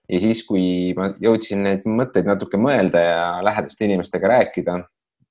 [0.08, 4.78] ja siis, kui ma jõudsin neid mõtteid natuke mõelda ja lähedaste inimestega rääkida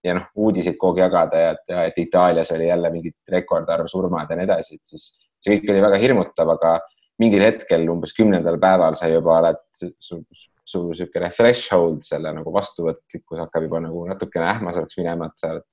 [0.04, 4.30] ja noh, uudiseid kogu aeg jagada ja, ja et Itaalias oli jälle mingi rekordarv surmad
[4.30, 5.06] ja nii edasi, et siis
[5.40, 6.76] see kõik oli väga hirmutav, aga
[7.22, 10.20] mingil hetkel umbes kümnendal päeval sa juba oled su,
[10.66, 15.66] su niisugune threshold selle nagu vastuvõtlikkus hakkab juba nagu natukene ähmasemaks minema, et sa oled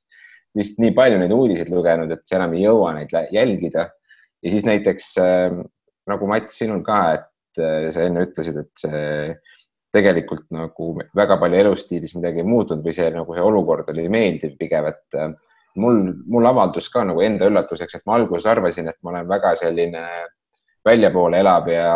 [0.58, 3.90] vist nii palju neid uudiseid lugenud, et sa enam ei jõua neid jälgida.
[4.44, 5.56] ja siis näiteks äh,
[6.10, 9.36] nagu Mats, sinul ka, et äh, sa enne ütlesid, et see
[9.94, 14.56] tegelikult nagu väga palju elustiilis midagi ei muutunud või see nagu see olukord oli meeldiv
[14.60, 15.34] pigem, et äh,
[15.76, 19.56] mul, mul avaldus ka nagu enda üllatuseks, et ma alguses arvasin, et ma olen väga
[19.62, 20.04] selline
[20.86, 21.88] väljapoole elav ja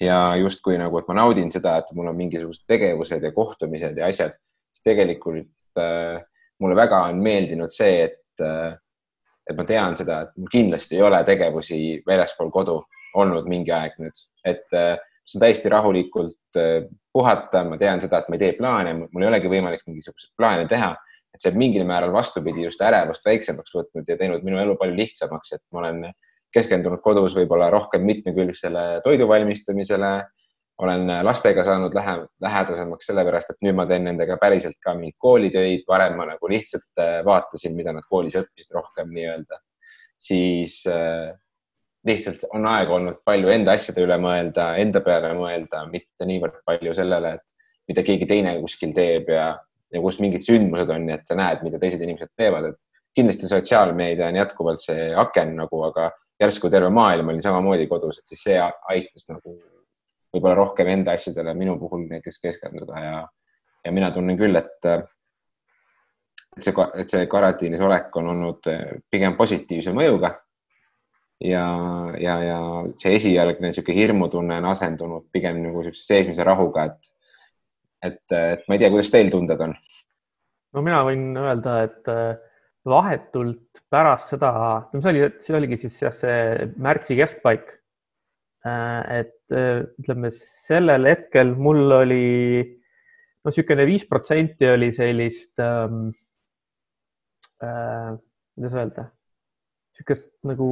[0.00, 4.10] ja justkui nagu, et ma naudin seda, et mul on mingisugused tegevused ja kohtumised ja
[4.10, 4.34] asjad,
[4.74, 6.24] siis tegelikult äh,
[6.62, 8.76] mulle väga on meeldinud see, et, äh,
[9.46, 12.80] et ma tean seda, et mul kindlasti ei ole tegevusi väljaspool kodu
[13.16, 14.94] olnud mingi aeg nüüd, et äh,
[15.26, 19.30] saan täiesti rahulikult äh, puhata, ma tean seda, et ma ei tee plaane, mul ei
[19.30, 20.92] olegi võimalik mingisuguseid plaane teha,
[21.34, 25.52] et see mingil määral vastupidi just ärevust väiksemaks võtnud ja teinud minu elu palju lihtsamaks,
[25.56, 26.06] et ma olen
[26.56, 30.12] keskendunud kodus võib-olla rohkem mitmekülgsele toidu valmistamisele
[30.78, 35.84] olen lastega saanud lähe, lähedasemaks sellepärast, et nüüd ma teen nendega päriselt ka mingeid koolitöid,
[35.88, 39.60] varem ma nagu lihtsalt äh, vaatasin, mida nad koolis õppisid rohkem nii-öelda,
[40.20, 41.32] siis äh,
[42.06, 46.92] lihtsalt on aega olnud palju enda asjade üle mõelda, enda peale mõelda, mitte niivõrd palju
[46.96, 49.54] sellele, et mida keegi teine kuskil teeb ja,
[49.94, 52.82] ja kus mingid sündmused on, et sa näed, mida teised inimesed teevad, et
[53.16, 56.10] kindlasti sotsiaalmeedia on jätkuvalt see aken nagu, aga
[56.42, 59.56] järsku terve maailm oli samamoodi kodus, et siis see aitas nagu
[60.36, 63.20] võib-olla rohkem enda asjadele minu puhul näiteks keskenduda ja,
[63.84, 64.88] ja mina tunnen küll, et,
[66.56, 68.68] et see, et see karantiinis olek on olnud
[69.10, 70.36] pigem positiivse mõjuga.
[71.44, 71.66] ja,
[72.20, 72.58] ja, ja
[72.96, 77.14] see esialgne niisugune hirmutunne on asendunud pigem nagu niisuguse seesmise rahuga, et,
[78.02, 79.74] et, et ma ei tea, kuidas teil tunded on?
[80.76, 82.12] no mina võin öelda, et
[82.86, 84.52] vahetult pärast seda,
[84.94, 87.74] see oli, see oligi siis jah, see märtsi keskpaik
[88.66, 92.26] et äh, ütleme, sellel hetkel mul oli
[92.66, 96.08] no niisugune viis protsenti oli sellist ähm,,
[97.62, 98.16] äh,
[98.56, 99.04] kuidas öelda,
[99.94, 100.70] niisugust nagu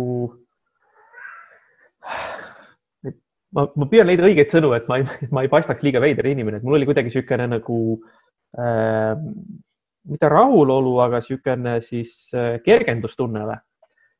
[3.54, 6.60] ma, ma püüan leida õigeid sõnu, et ma ei, ma ei paistaks liiga veider inimene,
[6.60, 7.78] et mul oli kuidagi niisugune nagu
[8.58, 9.14] äh,
[10.10, 13.60] mitte rahulolu, aga niisugune siis äh, kergendustunne või?
[13.60, 13.68] Äh,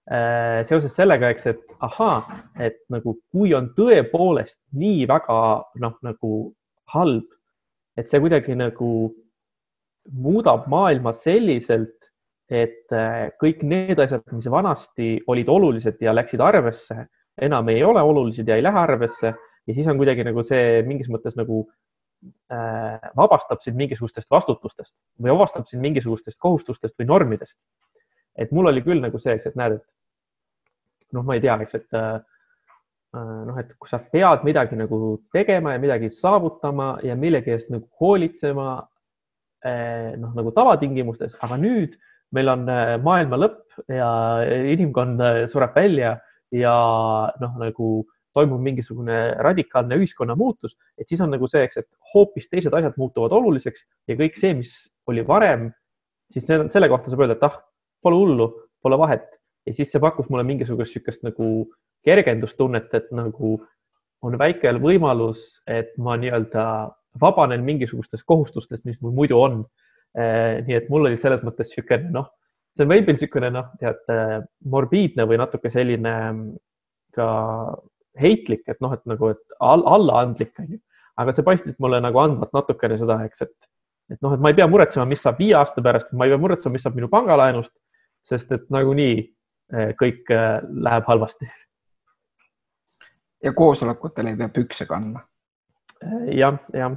[0.04, 2.18] seoses sellega, eks, et ahaa,
[2.60, 5.38] et nagu kui on tõepoolest nii väga
[5.80, 6.32] noh, nagu
[6.92, 7.24] halb,
[7.96, 8.90] et see kuidagi nagu
[10.12, 12.10] muudab maailma selliselt,
[12.52, 17.06] et äh, kõik need asjad, mis vanasti olid olulised ja läksid arvesse,
[17.40, 21.08] enam ei ole olulised ja ei lähe arvesse ja siis on kuidagi nagu see mingis
[21.10, 21.64] mõttes nagu
[22.52, 27.58] äh, vabastab sind mingisugustest vastutustest või vabastab sind mingisugustest kohustustest või normidest
[28.38, 31.76] et mul oli küll nagu see, eks, et näed, et noh, ma ei tea, eks,
[31.78, 32.16] et äh,
[33.14, 34.98] noh, et kui sa pead midagi nagu
[35.34, 38.68] tegema ja midagi saavutama ja millegi eest nagu hoolitsema
[39.64, 41.94] eh, noh, nagu tavatingimustes, aga nüüd
[42.34, 44.08] meil on äh, maailma lõpp ja
[44.72, 46.16] inimkond äh, sureb välja
[46.54, 46.74] ja
[47.40, 47.92] noh, nagu
[48.34, 52.96] toimub mingisugune radikaalne ühiskonna muutus, et siis on nagu see, eks, et hoopis teised asjad
[52.98, 54.72] muutuvad oluliseks ja kõik see, mis
[55.10, 55.68] oli varem,
[56.34, 57.60] siis selle kohta saab öelda, et ah,
[58.04, 58.48] pole hullu,
[58.84, 59.26] pole vahet.
[59.64, 61.48] Ja siis see pakkus mulle mingisugust niisugust nagu
[62.04, 63.56] kergendustunnet, et nagu
[64.24, 66.64] on väike võimalus, et ma nii-öelda
[67.20, 69.62] vabanen mingisugustest kohustustest, mis mul muidu on.
[70.14, 72.28] Eh, nii et mul oli selles mõttes niisugune noh,
[72.76, 74.04] see on veidi niisugune noh, tead
[74.70, 76.44] morbiidne või natuke selline mm,
[77.16, 77.28] ka
[78.20, 80.80] heitlik, et noh, et nagu, et allaandlik on ju,
[81.20, 83.54] aga see paistis mulle nagu andvat natukene seda, eks, et,
[84.14, 86.42] et noh, et ma ei pea muretsema, mis saab viie aasta pärast, ma ei pea
[86.42, 87.74] muretsema, mis saab minu pangalaenust,
[88.24, 90.58] sest et nagunii eh, kõik eh,
[90.88, 91.50] läheb halvasti.
[93.44, 95.20] ja koosolekutel ei pea pükse kandma
[96.32, 96.96] jah, jah.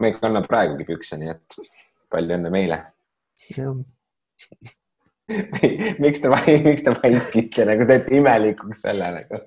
[0.00, 1.58] me ei kanna praegugi pükse, nii et
[2.12, 2.78] palju õnne meile.
[6.02, 6.28] miks te,
[6.66, 9.38] miks te vaikite nagu teete imelikuks selle nagu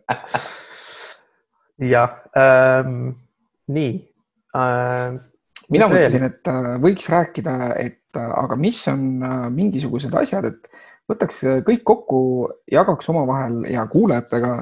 [1.93, 3.11] jah ähm,,
[3.75, 3.91] nii
[4.55, 5.19] ähm,.
[5.69, 6.51] mina mõtlesin, et
[6.83, 9.01] võiks rääkida, et aga mis on
[9.53, 10.61] mingisugused asjad, et
[11.09, 12.19] võtaks kõik kokku,
[12.71, 14.53] jagaks omavahel ja kuulajatega,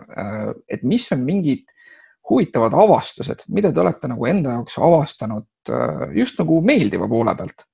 [0.67, 1.63] et mis on mingid
[2.29, 7.65] huvitavad avastused, mida te olete nagu enda jaoks avastanud äh, just nagu meeldiva poole pealt.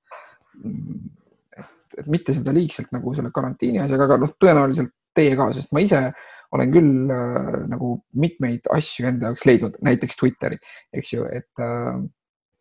[1.56, 5.82] et, mitte seda liigselt nagu selle karantiini asjaga, aga noh, tõenäoliselt teie ka, sest ma
[5.84, 6.02] ise
[6.54, 10.58] olen küll äh, nagu mitmeid asju enda jaoks leidnud, näiteks Twitteri,
[10.98, 12.00] eks ju, et äh,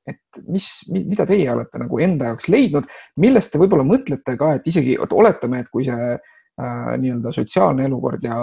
[0.10, 2.89] et mis, mida teie olete nagu enda jaoks leidnud,
[3.22, 7.88] millest te võib-olla mõtlete ka, et isegi, et oletame, et kui see äh, nii-öelda sotsiaalne
[7.89, 8.39] elukord ja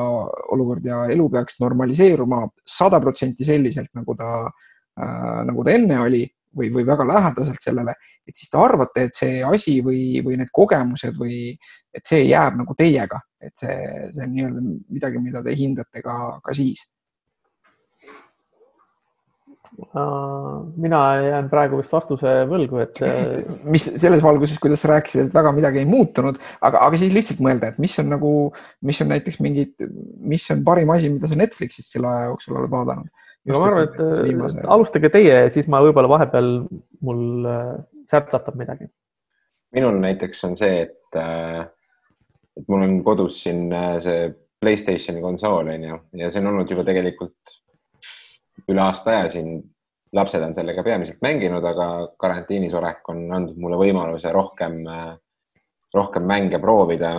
[0.54, 2.44] olukord ja elu peaks normaliseeruma
[2.76, 6.24] sada protsenti selliselt, nagu ta äh,, nagu ta enne oli
[6.56, 7.94] või, või väga lähedaselt sellele,
[8.26, 11.52] et siis te arvate, et see asi või, või need kogemused või
[11.94, 13.76] et see jääb nagu teiega, et see,
[14.14, 16.84] see on nii-öelda midagi, mida te hindate ka, ka siis
[20.76, 23.00] mina jään praegu vist vastuse võlgu, et.
[23.06, 27.12] Äh, mis selles valguses, kuidas sa rääkisid, et väga midagi ei muutunud, aga, aga siis
[27.14, 28.30] lihtsalt mõelda, et mis on nagu,
[28.86, 29.74] mis on näiteks mingid,
[30.26, 33.10] mis on parim asi, mida sa Netflixist selle aja jooksul oled vaadanud?
[33.46, 34.64] no ma arvan, et äh, viimase...
[34.76, 36.50] alustage teie, siis ma võib-olla vahepeal
[37.06, 37.74] mul äh,
[38.10, 38.90] särtsatab midagi.
[39.76, 41.20] minul näiteks on see, et,
[42.58, 43.68] et mul on kodus siin
[44.02, 44.26] see
[44.62, 47.56] Playstationi konsool on ju ja see on olnud juba tegelikult
[48.70, 49.60] üle aasta aja siin
[50.16, 51.86] lapsed on sellega peamiselt mänginud, aga
[52.20, 54.78] karantiinis olek on andnud mulle võimaluse rohkem,
[55.94, 57.14] rohkem mänge proovida.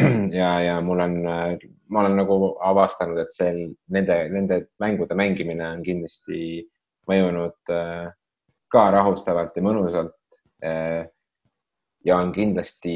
[0.40, 3.52] ja, ja mul on, ma olen nagu avastanud, et see
[3.92, 6.62] nende, nende mängude mängimine on kindlasti
[7.10, 7.72] mõjunud
[8.72, 10.16] ka rahustavalt ja mõnusalt.
[12.04, 12.94] ja on kindlasti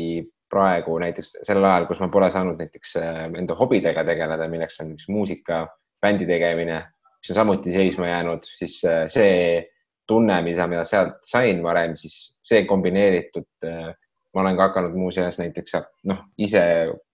[0.51, 2.97] praegu näiteks sellel ajal, kus ma pole saanud näiteks
[3.37, 5.67] enda hobidega tegeleda, milleks on näiteks muusika,
[6.01, 6.79] bändi tegemine
[7.27, 9.67] mis on samuti seisma jäänud, siis äh, see
[10.07, 13.49] tunne, mida ma sealt sain varem, siis see kombineeritud.
[13.67, 13.95] Äh,
[14.35, 16.63] ma olen ka hakanud muuseas näiteks noh, ise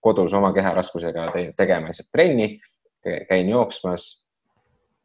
[0.03, 2.57] kodus oma keharaskusega tegema lihtsalt trenni,
[3.29, 4.25] käin jooksmas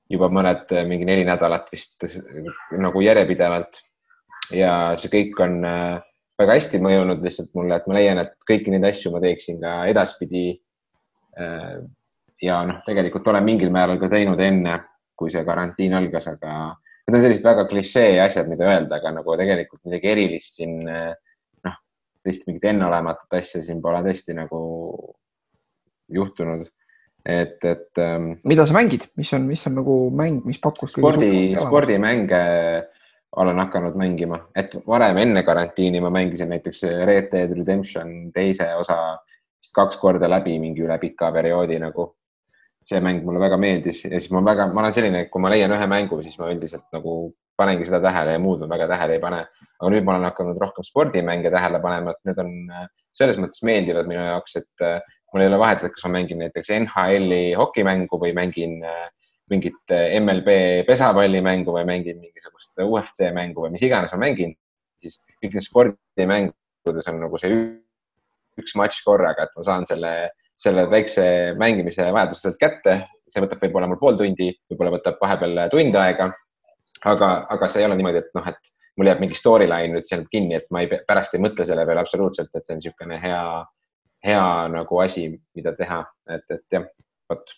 [0.10, 2.04] juba mõned, äh, mingi neli nädalat vist
[2.76, 3.84] nagu järjepidevalt.
[4.52, 5.58] ja see kõik on
[6.40, 9.86] väga hästi mõjunud lihtsalt mulle, et ma leian, et kõiki neid asju ma teeksin ka
[9.88, 10.60] edaspidi.
[12.42, 14.80] ja noh, tegelikult olen mingil määral ka teinud enne
[15.18, 16.54] kui see karantiin algas, aga
[17.08, 21.78] need on sellised väga klišee asjad, mida öelda, aga nagu tegelikult midagi erilist siin noh,
[22.26, 24.60] tõesti mingit enneolematut asja siin pole tõesti nagu
[26.14, 26.68] juhtunud.
[27.26, 28.34] et, et ähm,.
[28.48, 30.94] mida sa mängid, mis on, mis on nagu mäng, mis pakkus?
[30.96, 32.44] spordi, spordimänge
[33.38, 39.18] olen hakanud mängima, et varem enne karantiini ma mängisin näiteks Red Dead Redemption teise osa
[39.60, 42.14] vist kaks korda läbi mingi üle pika perioodi nagu
[42.88, 45.52] see mäng mulle väga meeldis ja siis ma väga, ma olen selline, et kui ma
[45.52, 47.18] leian ühe mängu, siis ma üldiselt nagu
[47.58, 49.42] panengi seda tähele ja muud ma väga tähele ei pane.
[49.80, 53.64] aga nüüd ma olen hakanud rohkem spordimänge tähele panema, et need on äh, selles mõttes
[53.68, 55.00] meeldivad minu jaoks, et äh,
[55.34, 59.08] mul ei ole vahet, et kas ma mängin näiteks NHL-i hokimängu või mängin äh,
[59.52, 60.54] mingit MLB
[60.88, 64.56] pesapallimängu või mängin mingisugust UFC mängu või mis iganes ma mängin,
[65.00, 67.54] siis kõik need spordimängudes on nagu see
[68.58, 70.14] üks matš korraga, et ma saan selle
[70.58, 71.24] selle väikse
[71.60, 72.98] mängimise vajaduse sealt kätte,
[73.30, 76.32] see võtab võib-olla mul pool tundi, võib-olla võtab vahepeal tund aega.
[77.06, 80.26] aga, aga see ei ole niimoodi, et noh, et mul jääb mingi storyline nüüd seal
[80.32, 83.44] kinni, et ma ei, pärast ei mõtle selle peale absoluutselt, et see on niisugune hea,
[84.26, 85.28] hea nagu asi,
[85.58, 86.02] mida teha,
[86.34, 86.88] et, et jah,
[87.30, 87.54] vot.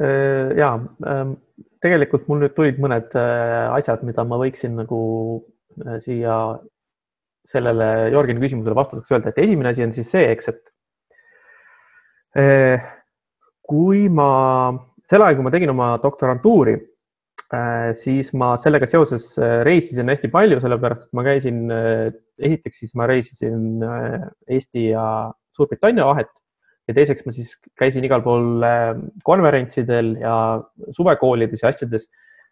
[0.00, 0.72] Äh, ja
[1.04, 1.36] ähm,
[1.84, 5.00] tegelikult mul nüüd tulid mõned äh, asjad, mida ma võiksin nagu
[5.84, 6.40] äh, siia
[7.50, 10.69] sellele Jörgeni küsimusele vastuseks öelda, et esimene asi on siis see, eks, et
[13.70, 14.30] kui ma
[15.10, 16.76] sel ajal, kui ma tegin oma doktorantuuri,
[17.98, 19.32] siis ma sellega seoses
[19.66, 21.64] reisisin hästi palju, sellepärast et ma käisin,
[22.38, 23.82] esiteks siis ma reisisin
[24.46, 25.06] Eesti ja
[25.56, 26.30] Suurbritannia vahet
[26.90, 28.64] ja teiseks ma siis käisin igal pool
[29.26, 30.34] konverentsidel ja
[30.96, 32.08] suvekoolides ja asjades.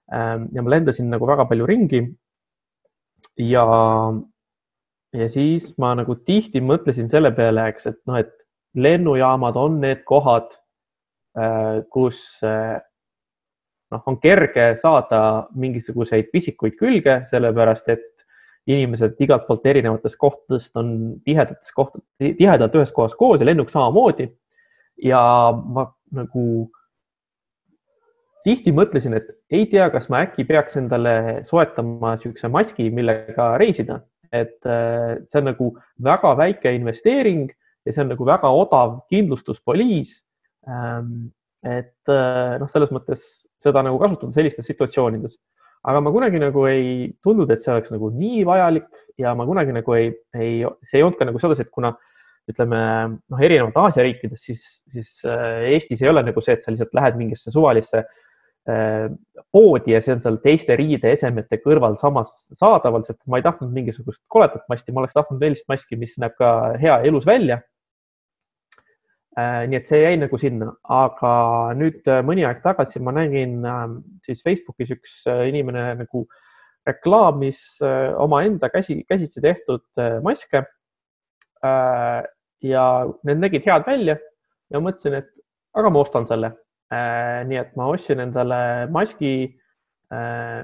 [0.09, 2.03] ja ma lendasin nagu väga palju ringi.
[3.39, 3.65] ja,
[5.13, 8.35] ja siis ma nagu tihti mõtlesin selle peale, eks, et noh, et
[8.75, 10.53] lennujaamad on need kohad,
[11.39, 12.79] äh, kus äh,
[13.91, 18.27] noh, on kerge saada mingisuguseid pisikuid külge, sellepärast et
[18.69, 20.91] inimesed igalt poolt erinevatest kohtadest on
[21.25, 24.29] tihedates koht-, tihedalt ühes kohas koos ja lennuk samamoodi.
[24.99, 25.21] ja
[25.55, 26.43] ma nagu
[28.43, 34.01] tihti mõtlesin, et ei tea, kas ma äkki peaks endale soetama niisuguse maski, millega reisida,
[34.33, 35.71] et äh, see on nagu
[36.05, 37.49] väga väike investeering
[37.89, 40.21] ja see on nagu väga odav kindlustuspoliis.
[40.69, 41.31] Ähm,
[41.67, 43.23] et äh, noh, selles mõttes
[43.63, 45.39] seda nagu kasutada sellistes situatsioonides,
[45.91, 48.87] aga ma kunagi nagu ei tundnud, et see oleks nagu nii vajalik
[49.19, 51.97] ja ma kunagi nagu ei, ei, see ei olnud ka nagu sedasi, et kuna
[52.49, 52.79] ütleme
[53.19, 56.95] noh, erinevalt Aasia riikides, siis, siis äh, Eestis ei ole nagu see, et sa lihtsalt
[56.97, 59.09] lähed mingisse suvalisse äh,
[59.53, 64.23] poodi ja see on seal teiste riideesemete kõrval samas saadaval, sest ma ei tahtnud mingisugust
[64.31, 67.78] koledat masti, ma oleks tahtnud sellist maski, mis näeb ka hea elus välja Äh,
[69.39, 71.33] nii et see jäi nagu sinna, aga
[71.79, 76.25] nüüd äh, mõni aeg tagasi ma nägin ähm, siis Facebookis üks äh, inimene nagu
[76.89, 77.61] reklaamis
[78.17, 80.63] omaenda käsi, käsitsi tehtud maske.
[82.65, 82.85] ja
[83.29, 84.15] need nägid head välja
[84.73, 85.29] ja mõtlesin, et
[85.77, 86.55] aga ma ostan selle.
[87.51, 88.61] nii et ma ostsin endale
[88.95, 89.35] maski,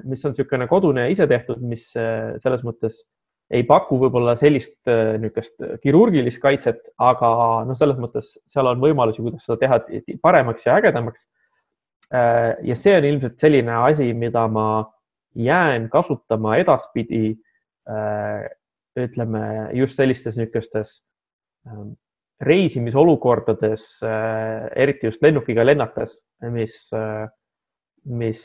[0.09, 3.03] mis on niisugune kodune ise tehtud, mis selles mõttes
[3.53, 7.29] ei paku võib-olla sellist äh, niisugust kirurgilist kaitset, aga
[7.69, 9.81] noh, selles mõttes seal on võimalusi, kuidas seda teha
[10.25, 11.27] paremaks ja ägedamaks.
[12.15, 14.69] Äh, ja see on ilmselt selline asi, mida ma
[15.37, 17.35] jään kasutama edaspidi.
[17.91, 18.47] Äh,
[18.95, 21.01] ütleme just sellistes niisugustes
[21.67, 21.97] ähm,
[22.47, 23.89] reisimisolukordades,
[24.79, 26.13] eriti just lennukiga lennates,
[26.55, 26.77] mis,
[28.07, 28.45] mis,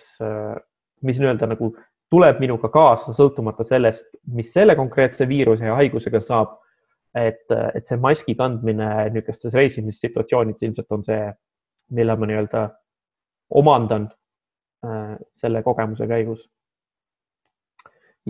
[1.06, 1.70] mis nii-öelda nagu
[2.10, 6.58] tuleb minuga kaasa, sõltumata sellest, mis selle konkreetse viiruse ja haigusega saab.
[7.18, 11.24] et, et see maski kandmine niisugustes reisimissituatsioonides ilmselt on see,
[11.98, 12.62] mille ma nii-öelda
[13.58, 14.06] omandan
[14.86, 16.44] äh, selle kogemuse käigus.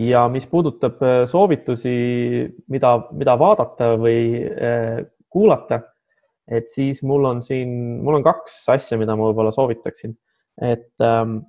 [0.00, 1.92] ja mis puudutab äh, soovitusi,
[2.72, 5.82] mida, mida vaadata või äh, kuulata,
[6.48, 10.16] et siis mul on siin, mul on kaks asja, mida ma võib-olla soovitaksin,
[10.62, 11.42] et ähm,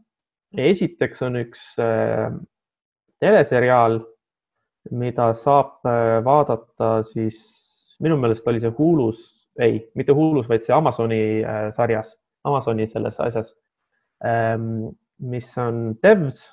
[0.58, 2.30] esiteks on üks äh,
[3.22, 4.02] teleseriaal,
[4.98, 7.40] mida saab äh, vaadata siis,
[8.02, 9.22] minu meelest oli see Hulus,
[9.62, 12.16] ei, mitte Hulus, vaid see Amazoni äh, sarjas,
[12.48, 13.54] Amazoni selles asjas,
[14.26, 14.92] ähm,
[15.22, 16.48] mis on Devs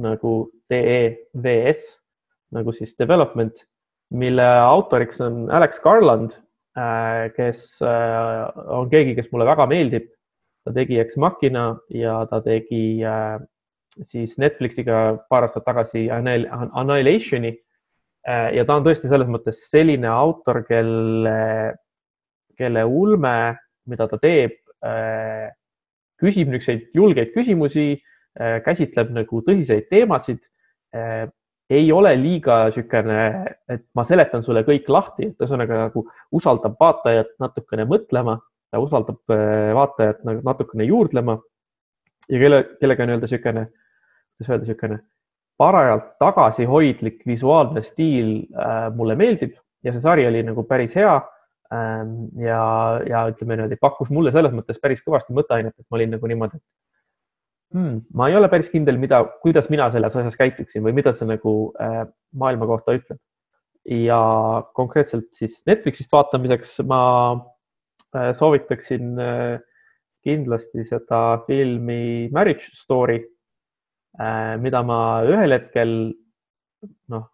[0.00, 1.88] nagu D-E-V-S
[2.56, 3.66] nagu siis development,
[4.16, 6.38] mille autoriks on Alex Garland,
[7.34, 10.06] kes on keegi, kes mulle väga meeldib
[10.68, 13.38] ta tegi Ex Machina ja ta tegi äh,
[14.04, 17.54] siis Netflixiga paar aastat tagasi Annihilationi
[18.28, 18.50] äh,.
[18.58, 21.38] ja ta on tõesti selles mõttes selline autor, kelle,
[22.58, 23.56] kelle ulme,
[23.88, 25.48] mida ta teeb äh,,
[26.20, 30.44] küsib niisuguseid julgeid küsimusi äh,, käsitleb nagu tõsiseid teemasid
[30.94, 31.26] äh,
[31.68, 33.24] ei ole liiga niisugune,
[33.68, 38.38] et ma seletan sulle kõik lahti, et ühesõnaga nagu usaldab vaatajat natukene mõtlema
[38.70, 41.38] ta usaldab äh, vaatajat nagu natukene juurdlema
[42.28, 43.64] ja kelle, kellega nii-öelda niisugune,
[44.36, 44.98] kuidas öelda, niisugune
[45.58, 51.14] parajalt tagasihoidlik visuaalne stiil äh, mulle meeldib ja see sari oli nagu päris hea
[51.74, 52.28] ähm,.
[52.40, 52.60] ja,
[53.08, 56.60] ja ütleme niimoodi, pakkus mulle selles mõttes päris kõvasti mõtteainet, et ma olin nagu niimoodi,
[56.60, 61.12] et hmm, ma ei ole päris kindel, mida, kuidas mina selles asjas käituksin või mida
[61.16, 62.04] see nagu äh,
[62.38, 63.20] maailma kohta ütleb.
[63.88, 64.20] ja
[64.76, 67.02] konkreetselt siis Netflixist vaatamiseks ma
[68.14, 69.58] soovitaksin äh,
[70.24, 73.18] kindlasti seda filmi Marriage Story,
[74.18, 75.94] äh, mida ma ühel hetkel,
[77.12, 77.24] noh,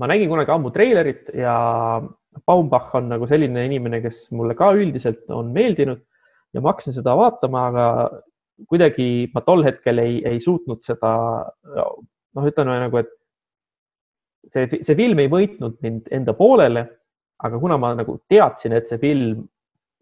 [0.00, 1.54] ma nägin kunagi ammu treilerit ja
[2.46, 6.00] Baumbach on nagu selline inimene, kes mulle ka üldiselt on meeldinud
[6.54, 7.86] ja ma hakkasin seda vaatama, aga
[8.70, 11.12] kuidagi ma tol hetkel ei, ei suutnud seda,
[11.74, 13.10] noh, ütleme nagu, et
[14.52, 16.84] see, see film ei võitnud mind enda poolele,
[17.40, 19.46] aga kuna ma nagu teadsin, et see film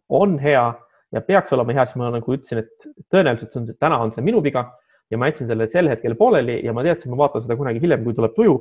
[0.09, 0.67] on hea
[1.13, 4.25] ja peaks olema hea, siis ma nagu ütlesin, et tõenäoliselt see on, täna on see
[4.25, 4.67] minu viga
[5.11, 8.05] ja ma jätsin selle sel hetkel pooleli ja ma teadsin, ma vaatan seda kunagi hiljem,
[8.05, 8.57] kui tuleb tuju.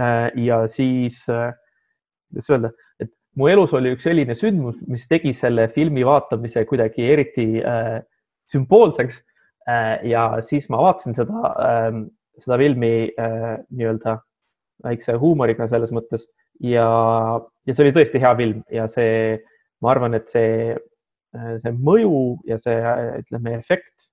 [0.00, 1.52] Äh, ja siis, äh,
[2.30, 7.06] kuidas öelda, et mu elus oli üks selline sündmus, mis tegi selle filmi vaatamise kuidagi
[7.14, 8.00] eriti äh,
[8.50, 9.22] sümboolseks.
[10.02, 11.52] ja siis ma vaatasin seda,
[12.42, 14.16] seda filmi nii-öelda
[14.82, 16.24] väikse huumoriga selles mõttes
[16.58, 16.86] ja,
[17.62, 19.38] ja see oli tõesti hea film ja see,
[19.82, 20.74] ma arvan, et see,
[21.62, 22.76] see mõju ja see,
[23.22, 24.10] ütleme, efekt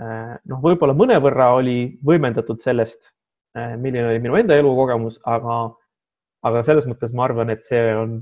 [0.00, 3.12] noh, võib-olla mõnevõrra oli võimendatud sellest,
[3.54, 5.58] milline oli minu enda elukogemus, aga,
[6.46, 8.16] aga selles mõttes ma arvan, et see on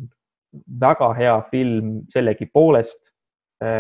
[0.82, 3.08] väga hea film sellegipoolest,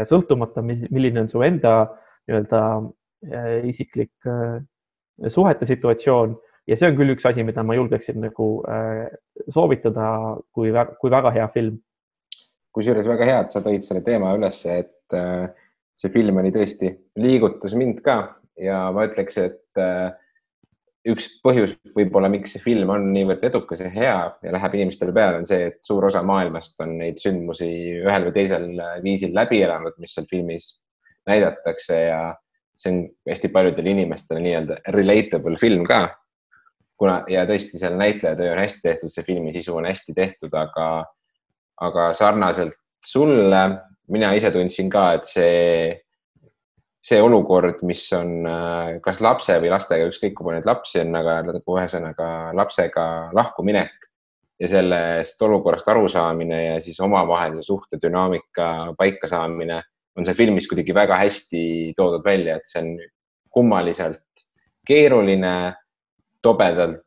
[0.08, 1.74] sõltumata, milline on su enda
[2.30, 2.62] nii-öelda
[3.68, 4.30] isiklik
[5.28, 6.32] suhete situatsioon
[6.66, 9.06] ja see on küll üks asi, mida ma julgeksin nagu äh,
[9.52, 10.08] soovitada
[10.54, 11.80] kui, kui väga hea film.
[12.72, 15.50] Kusjuures väga hea, et sa tõid selle teema ülesse, et äh,
[16.00, 18.18] see film oli tõesti, liigutas mind ka
[18.60, 20.10] ja ma ütleks, et äh,
[21.12, 25.40] üks põhjus võib-olla, miks see film on niivõrd edukas ja hea ja läheb inimestele peale,
[25.42, 27.68] on see, et suur osa maailmast on neid sündmusi
[28.04, 28.68] ühel või teisel
[29.02, 30.76] viisil läbi elanud, mis seal filmis
[31.26, 32.20] näidatakse ja
[32.78, 36.04] see on hästi paljudele inimestele nii-öelda relatable film ka.
[36.98, 41.04] Kuna ja tõesti seal näitlejatöö on hästi tehtud, see filmi sisu on hästi tehtud, aga,
[41.82, 43.62] aga sarnaselt sulle,
[44.12, 45.90] mina ise tundsin ka, et see,
[47.02, 48.46] see olukord, mis on
[49.02, 52.28] kas lapse või lastega, ükskõik kui palju neid lapsi on, aga nagu ühesõnaga
[52.58, 54.08] lapsega lahkuminek
[54.62, 59.80] ja sellest olukorrast arusaamine ja siis omavahelise suhte dünaamika paikasaamine
[60.16, 61.62] on seal filmis kuidagi väga hästi
[61.96, 62.92] toodud välja, et see on
[63.52, 64.46] kummaliselt
[64.86, 65.54] keeruline
[66.42, 67.02] tobedalt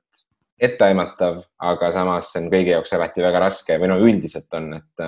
[0.62, 5.06] etteaimatav, aga samas see on kõigi jaoks alati väga raske või no üldiselt on, et,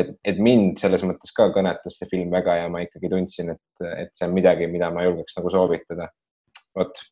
[0.00, 3.88] et, et mind selles mõttes ka kõnetas see film väga ja ma ikkagi tundsin, et,
[3.90, 6.08] et see on midagi, mida ma julgeks nagu soovitada.
[6.76, 7.02] vot.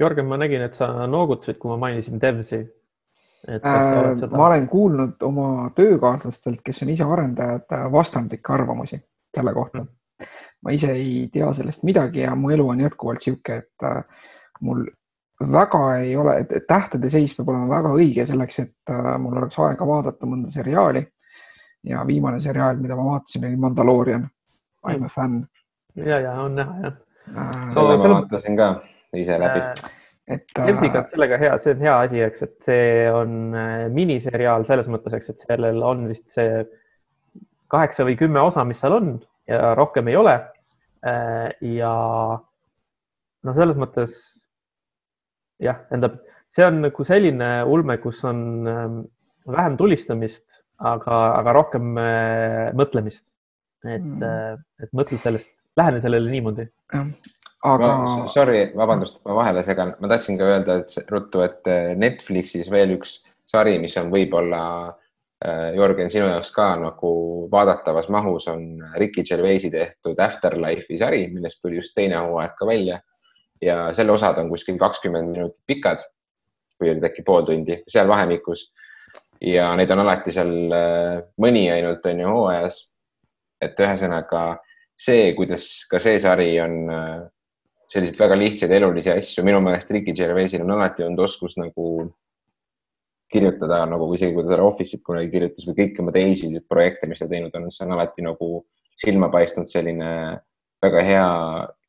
[0.00, 2.62] Jörgen, ma nägin, et sa noogutasid, kui ma mainisin Devsi.
[3.42, 3.60] Äh,
[4.16, 4.32] seda...
[4.36, 9.00] ma olen kuulnud oma töökaaslastelt, kes on ise arendajad, vastandlikke arvamusi
[9.34, 10.28] selle kohta mm..
[10.62, 14.28] ma ise ei tea sellest midagi ja mu elu on jätkuvalt niisugune, et äh,
[14.60, 14.84] mul
[15.52, 19.58] väga ei ole, et tähtede seis peab olema väga õige selleks, et äh, mul oleks
[19.62, 21.06] aega vaadata mõnda seriaali.
[21.82, 24.28] ja viimane seriaal, mida ma vaatasin, oli Mandalorian.
[24.90, 25.42] I m a fänn.
[25.94, 26.94] ja, ja on näha jah
[27.36, 27.72] äh,.
[27.74, 28.68] selle ma vaatasin ka
[29.14, 29.90] ise läbi äh,
[30.28, 30.66] et äh,.
[30.66, 34.88] Nemsiga on sellega hea, see on hea asi, eks, et see on äh, miniseriaal selles
[34.90, 36.64] mõttes, eks, et sellel on vist see
[37.72, 39.12] kaheksa või kümme osa, mis seal on
[39.50, 40.38] ja rohkem ei ole
[41.06, 41.50] äh,.
[41.78, 41.92] ja
[43.42, 44.16] no selles mõttes
[45.62, 46.20] jah, tähendab,
[46.52, 49.02] see on nagu selline ulme, kus on ähm,
[49.48, 53.32] vähem tulistamist, aga, aga rohkem äh, mõtlemist.
[53.82, 56.68] et mm., äh, et mõtle sellest, lähene sellele niimoodi.
[56.92, 57.92] aga.
[58.30, 62.96] Sorry, vabandust, ma vahele segan, ma tahtsin ka öelda, et ruttu, et äh, Netflixis veel
[62.98, 64.64] üks sari, mis on võib-olla
[65.42, 67.08] Jörgen, sinu jaoks ka nagu
[67.50, 73.00] vaadatavas mahus on Ricky Gervaisi tehtud Afterlife'i sari, millest tuli just teine hooaeg ka välja
[73.62, 76.02] ja selle osad on kuskil kakskümmend minutit pikad
[76.80, 78.72] või olid äkki pool tundi seal vahemikus.
[79.40, 82.80] ja neid on alati seal äh, mõni ainult on ju hooajas.
[83.62, 84.58] et ühesõnaga
[84.98, 87.22] see, kuidas ka see sari on äh,
[87.92, 92.08] selliseid väga lihtsaid elulisi asju, minu meelest Ricky Gervaisil on alati olnud oskus nagu
[93.32, 97.22] kirjutada nagu isegi kui ta selle Office'it kunagi kirjutas või kõiki oma teisi projekte, mis
[97.22, 98.48] ta teinud on, see on alati nagu
[99.02, 100.08] silma paistnud selline
[100.82, 101.28] väga hea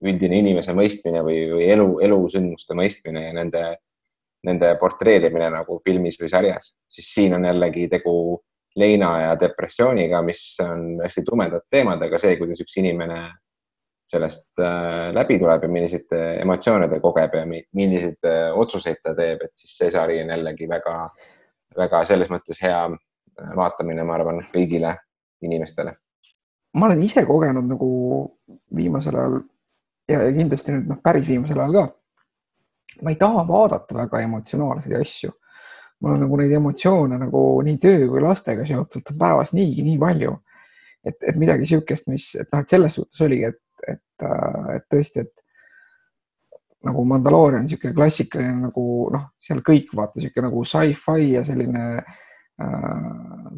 [0.05, 3.63] üldine inimese mõistmine või, või elu, elusündmuste mõistmine ja nende,
[4.45, 8.15] nende portreerimine nagu filmis või sarjas, siis siin on jällegi tegu
[8.75, 13.21] leina ja depressiooniga, mis on hästi tumedad teemad, aga see, kuidas üks inimene
[14.13, 19.15] sellest äh, läbi tuleb ja milliseid äh, emotsioone ta kogeb ja milliseid äh, otsuseid ta
[19.17, 20.97] teeb, et siis see sari on jällegi väga,
[21.77, 22.83] väga selles mõttes hea
[23.57, 24.97] vaatamine, ma arvan, kõigile
[25.41, 25.95] inimestele
[26.73, 27.89] ma olen ise kogenud nagu
[28.75, 29.35] viimasel ajal
[30.09, 31.85] ja, ja kindlasti nüüd noh, päris viimasel ajal ka.
[33.03, 35.31] ma ei taha vaadata väga emotsionaalseid asju.
[36.01, 39.99] mul on nagu neid emotsioone nagu nii töö kui lastega seotult on päevas niigi nii
[40.01, 40.33] palju.
[41.03, 44.27] et, et midagi niisugust, mis, et noh, et selles suhtes oligi, et, et,
[44.75, 45.33] et tõesti, et
[46.87, 52.13] nagu Mandaloorian, niisugune klassikaline nagu noh, seal kõik vaata niisugune nagu sci-fi ja selline äh,
[52.13, 52.32] Äh,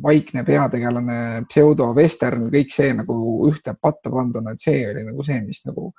[0.05, 3.15] vaikne peategelane, pseudovestern, kõik see nagu
[3.49, 5.89] ühte patta panduna, et see oli nagu see, mis nagu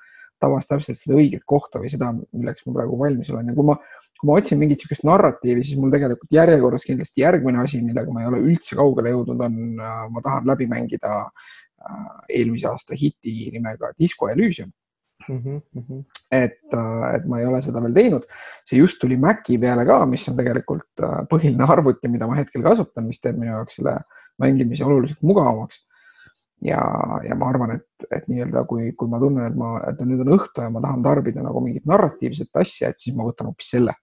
[0.40, 3.50] tabas täpselt seda õiget kohta või seda, milleks ma praegu valmis olen.
[3.50, 3.76] Ja kui ma,
[4.20, 8.24] kui ma otsin mingit niisugust narratiivi, siis mul tegelikult järjekorras kindlasti järgmine asi, millega ma
[8.24, 13.50] ei ole üldse kaugele jõudnud, on, äh, ma tahan läbi mängida äh, eelmise aasta hiti
[13.54, 14.72] nimega Disco Elysium
[15.28, 16.04] Mm -hmm.
[16.30, 18.24] et, äh, et ma ei ole seda veel teinud.
[18.64, 22.62] see just tuli Maci peale ka, mis on tegelikult äh, põhiline arvuti, mida ma hetkel
[22.62, 23.98] kasutan, mis teeb minu jaoks selle
[24.38, 25.86] mängimise oluliselt mugavamaks.
[26.62, 26.80] ja,
[27.28, 30.38] ja ma arvan, et, et nii-öelda kui, kui ma tunnen, et ma, et nüüd on
[30.38, 33.94] õhtu ja ma tahan tarbida nagu mingit narratiivset asja, et siis ma võtan hoopis selle.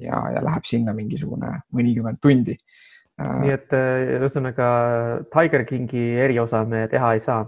[0.00, 2.54] ja, ja läheb sinna mingisugune mõnikümmend tundi.
[3.18, 3.72] nii et
[4.18, 4.68] ühesõnaga
[5.34, 7.42] Tiger Kingi eriosa me teha ei saa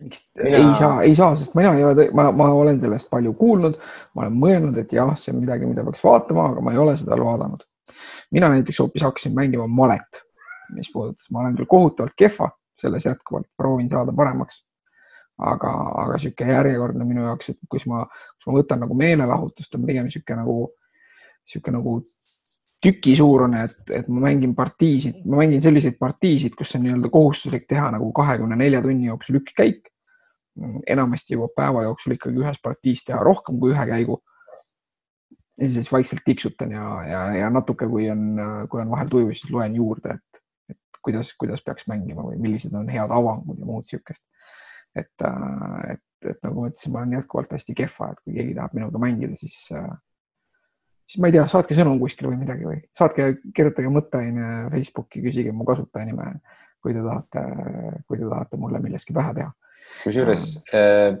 [0.00, 0.56] mina...
[0.56, 3.78] ei saa, ei saa, sest mina ei ole, ma, ma olen sellest palju kuulnud,
[4.14, 6.96] ma olen mõelnud, et jah, see on midagi, mida peaks vaatama, aga ma ei ole
[7.00, 7.66] seda vaadanud.
[8.30, 10.22] mina näiteks hoopis hakkasin mängima malet,
[10.76, 14.64] mis puudutas, ma olen küll kohutavalt kehva selles jätkuvalt, proovin saada paremaks.
[15.38, 15.70] aga,
[16.02, 20.08] aga sihuke järjekordne minu jaoks, et kus ma, kus ma võtan nagu meelelahutust, on pigem
[20.10, 20.56] sihuke nagu,
[21.46, 22.00] sihuke nagu
[22.82, 27.90] tükisuurune, et, et ma mängin partiisid, ma mängin selliseid partiisid, kus on nii-öelda kohustuslik teha
[27.94, 29.87] nagu kahekümne nelja tunni jooksul üks käik.
[30.86, 34.22] Enamasti jõuab päeva jooksul ikkagi ühes partiis teha rohkem kui ühe käigu.
[35.58, 38.40] ja siis vaikselt tiksutan ja, ja, ja natuke, kui on,
[38.70, 42.74] kui on vahel tuju, siis loen juurde, et, et kuidas, kuidas peaks mängima või millised
[42.78, 44.24] on head avangud ja muud siukest.
[44.94, 45.10] et,
[45.90, 49.02] et, et nagu ma ütlesin, ma olen jätkuvalt hästi kehva, et kui keegi tahab minuga
[49.02, 49.66] mängida, siis
[51.08, 55.54] siis ma ei tea, saatke sõnum kuskile või midagi või saatke, kirjutage mõtteaine Facebooki, küsige
[55.56, 56.34] mu kasutajanime,
[56.84, 57.44] kui te tahate,
[58.06, 59.50] kui te tahate mulle millestki pähe teha.
[60.02, 60.44] Kusjuures
[60.76, 61.16] äh,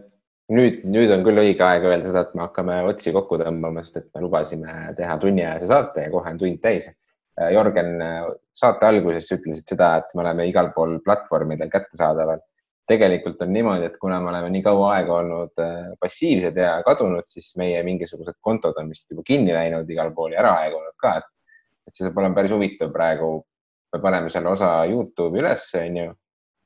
[0.54, 4.02] nüüd, nüüd on küll õige aeg öelda seda, et me hakkame otsi kokku tõmbama, sest
[4.02, 6.90] et me lubasime teha tunniajase saate ja kohe on tund täis.
[7.38, 7.96] Äh, Jörgen,
[8.56, 12.42] saate alguses ütlesid seda, et me oleme igal pool platvormidel kättesaadaval
[12.88, 17.26] tegelikult on niimoodi, et kuna me oleme nii kaua aega olnud äh, passiivsed ja kadunud,
[17.28, 21.18] siis meie mingisugused kontod on vist juba kinni läinud igal pool ja ära aegunud ka,
[21.20, 21.28] et,
[21.88, 23.36] et see saab olema päris huvitav praegu.
[23.88, 26.10] me paneme selle osa Youtube'i üles, onju,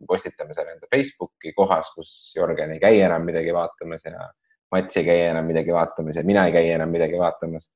[0.09, 4.31] postitame selle enda Facebooki kohas, kus Jörgen ei käi enam midagi vaatamas ja
[4.73, 7.71] Mats ei käi enam midagi vaatamas ja mina ei käi enam midagi vaatamas.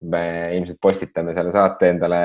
[0.00, 2.20] me ilmselt postitame selle saate endale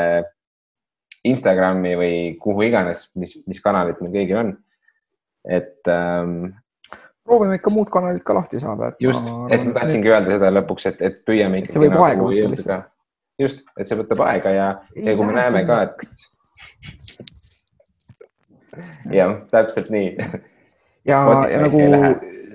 [1.28, 4.54] Instagrami või kuhu iganes, mis, mis kanalid meil kõigil on
[5.46, 6.54] et ähm,.
[7.24, 8.92] proovime ikka muud kanalid ka lahti saada.
[9.00, 12.92] just, et ma tahtsingi öelda seda lõpuks, et, et püüame see võib aega võtta lihtsalt.
[13.42, 17.35] just, et see võtab aega ja, ja kui me näeme ka, et.
[19.20, 20.14] jah, täpselt nii.
[21.08, 21.22] ja,
[21.52, 21.82] ja nagu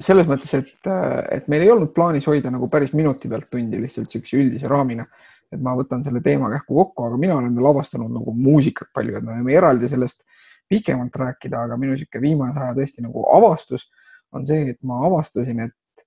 [0.01, 0.93] selles mõttes, et,
[1.37, 5.05] et meil ei olnud plaanis hoida nagu päris minuti pealt tundi lihtsalt siukse üldise raamina
[5.51, 9.19] et ma võtan selle teema kähku kokku, aga mina olen veel avastanud nagu muusikat palju,
[9.19, 10.23] et me võime eraldi sellest
[10.71, 13.89] pikemalt rääkida, aga minu niisugune viimase aja tõesti nagu avastus
[14.37, 16.05] on see, et ma avastasin, et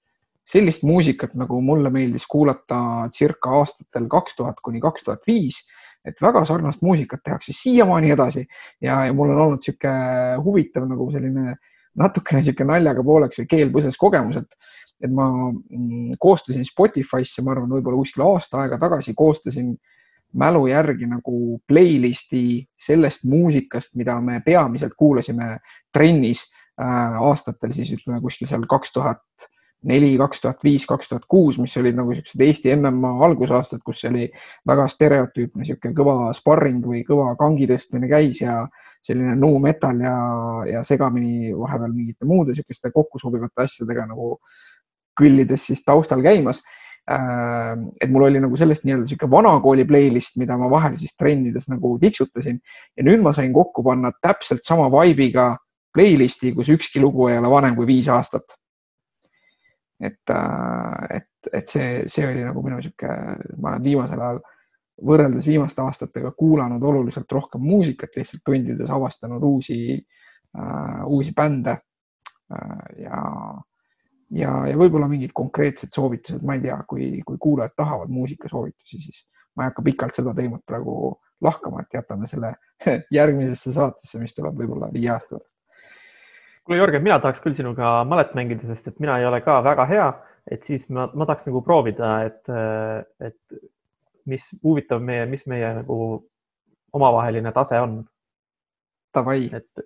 [0.47, 5.59] sellist muusikat, nagu mulle meeldis kuulata circa aastatel kaks tuhat kuni kaks tuhat viis,
[6.05, 8.43] et väga sarnast muusikat tehakse siiamaani edasi
[8.81, 11.55] ja, ja mul on olnud niisugune huvitav nagu selline
[11.99, 14.75] natukene niisugune naljaga pooleks või keel põses kogemus, et,
[15.05, 19.73] et ma mm, koostasin Spotify'sse, ma arvan, võib-olla kuskil aasta aega tagasi koostasin
[20.33, 25.59] mälu järgi nagu playlist'i sellest muusikast, mida me peamiselt kuulasime
[25.93, 26.47] trennis
[26.81, 29.51] äh, aastatel siis ütleme kuskil seal kaks tuhat
[29.89, 34.03] neli, kaks tuhat viis, kaks tuhat kuus, mis olid nagu siuksed Eesti MM-a algusaastad, kus
[34.09, 34.27] oli
[34.67, 38.61] väga stereotüüpne niisugune kõva sparring või kõva kangi tõstmine käis ja
[39.03, 40.15] selline nu metal ja,
[40.69, 44.37] ja segamini vahepeal mingite muude niisuguste kokku sobivate asjadega nagu
[45.19, 46.63] küllides siis taustal käimas
[47.11, 51.67] Äh, et mul oli nagu sellest nii-öelda sihuke vanakooli playlist, mida ma vahel siis trennides
[51.67, 52.61] nagu tiksutasin
[52.95, 55.49] ja nüüd ma sain kokku panna täpselt sama vibe'iga
[55.93, 58.55] playlist'i, kus ükski lugu ei ole vanem kui viis aastat.
[59.99, 63.13] Et, äh, et, et see, see oli nagu minu sihuke,
[63.57, 64.41] ma olen viimasel ajal
[65.03, 71.77] võrreldes viimaste aastatega kuulanud oluliselt rohkem muusikat, lihtsalt tundides avastanud uusi uh,, uusi bände
[72.53, 73.21] uh, ja
[74.33, 79.25] ja, ja võib-olla mingid konkreetsed soovitused, ma ei tea, kui, kui kuulajad tahavad muusikasoovitusi, siis
[79.55, 80.95] ma ei hakka pikalt seda teemat praegu
[81.43, 82.53] lahkama, et jätame selle
[83.17, 85.55] järgmisesse saatesse, mis tuleb võib-olla viie aasta pärast.
[86.63, 89.85] Kuule, Jörgen, mina tahaks küll sinuga malet mängida, sest et mina ei ole ka väga
[89.89, 90.07] hea,
[90.51, 92.53] et siis ma, ma tahaks nagu proovida, et,
[93.23, 93.59] et
[94.29, 95.97] mis huvitav meie, mis meie nagu
[96.93, 98.01] omavaheline tase on.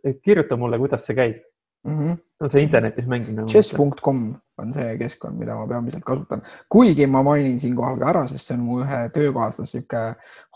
[0.07, 1.41] et kirjuta mulle, kuidas see käib
[1.87, 1.97] mm.
[1.99, 2.17] -hmm.
[2.39, 3.45] no see internetis mängimine.
[3.47, 8.45] Chess.com on see keskkond, mida ma peamiselt kasutan, kuigi ma mainin siinkohal ka ära, sest
[8.45, 10.03] see on mu ühe töökaaslase sihuke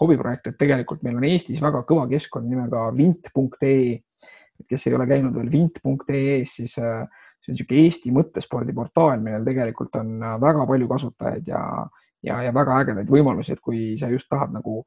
[0.01, 4.01] hobiprojekt, et tegelikult meil on Eestis väga kõva keskkond nimega vint.ee.
[4.70, 7.03] kes ei ole käinud veel vint.ee-s, siis äh,
[7.41, 11.62] see on niisugune Eesti mõttespordiportaal, millel tegelikult on äh, väga palju kasutajaid ja,
[12.24, 14.82] ja, ja väga ägedaid võimalusi, et kui sa just tahad nagu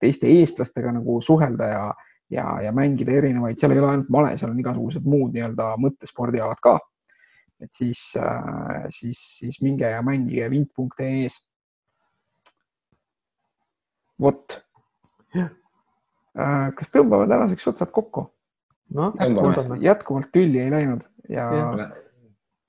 [0.00, 1.82] teiste eestlastega nagu suhelda ja,
[2.32, 6.62] ja, ja mängida erinevaid, seal ei ole ainult male, seal on igasugused muud nii-öelda mõttespordialad
[6.64, 6.78] ka.
[7.60, 11.42] et siis, äh, siis, siis minge ja mängige vint.ee-s.
[14.18, 14.62] vot.
[16.78, 18.28] Kas tõmbame tänaseks otsad kokku?
[18.94, 19.54] noh, Tõmbame.
[19.56, 19.78] loodame.
[19.84, 21.92] jätkuvalt tülli ei läinud ja Jah.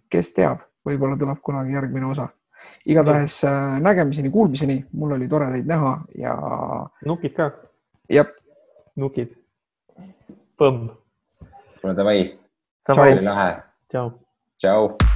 [0.10, 2.30] kes teab, võib-olla tuleb kunagi järgmine osa.
[2.86, 6.36] igatahes äh, nägemiseni, kuulmiseni, mul oli tore teid näha ja,
[7.06, 7.52] nukid ka,
[8.10, 8.26] ja
[8.96, 9.36] nukid.
[10.60, 10.90] Põmm.
[11.82, 12.26] kuule davai,
[12.90, 13.54] oli lahe,
[13.92, 14.12] tšau.
[14.58, 15.09] tšau.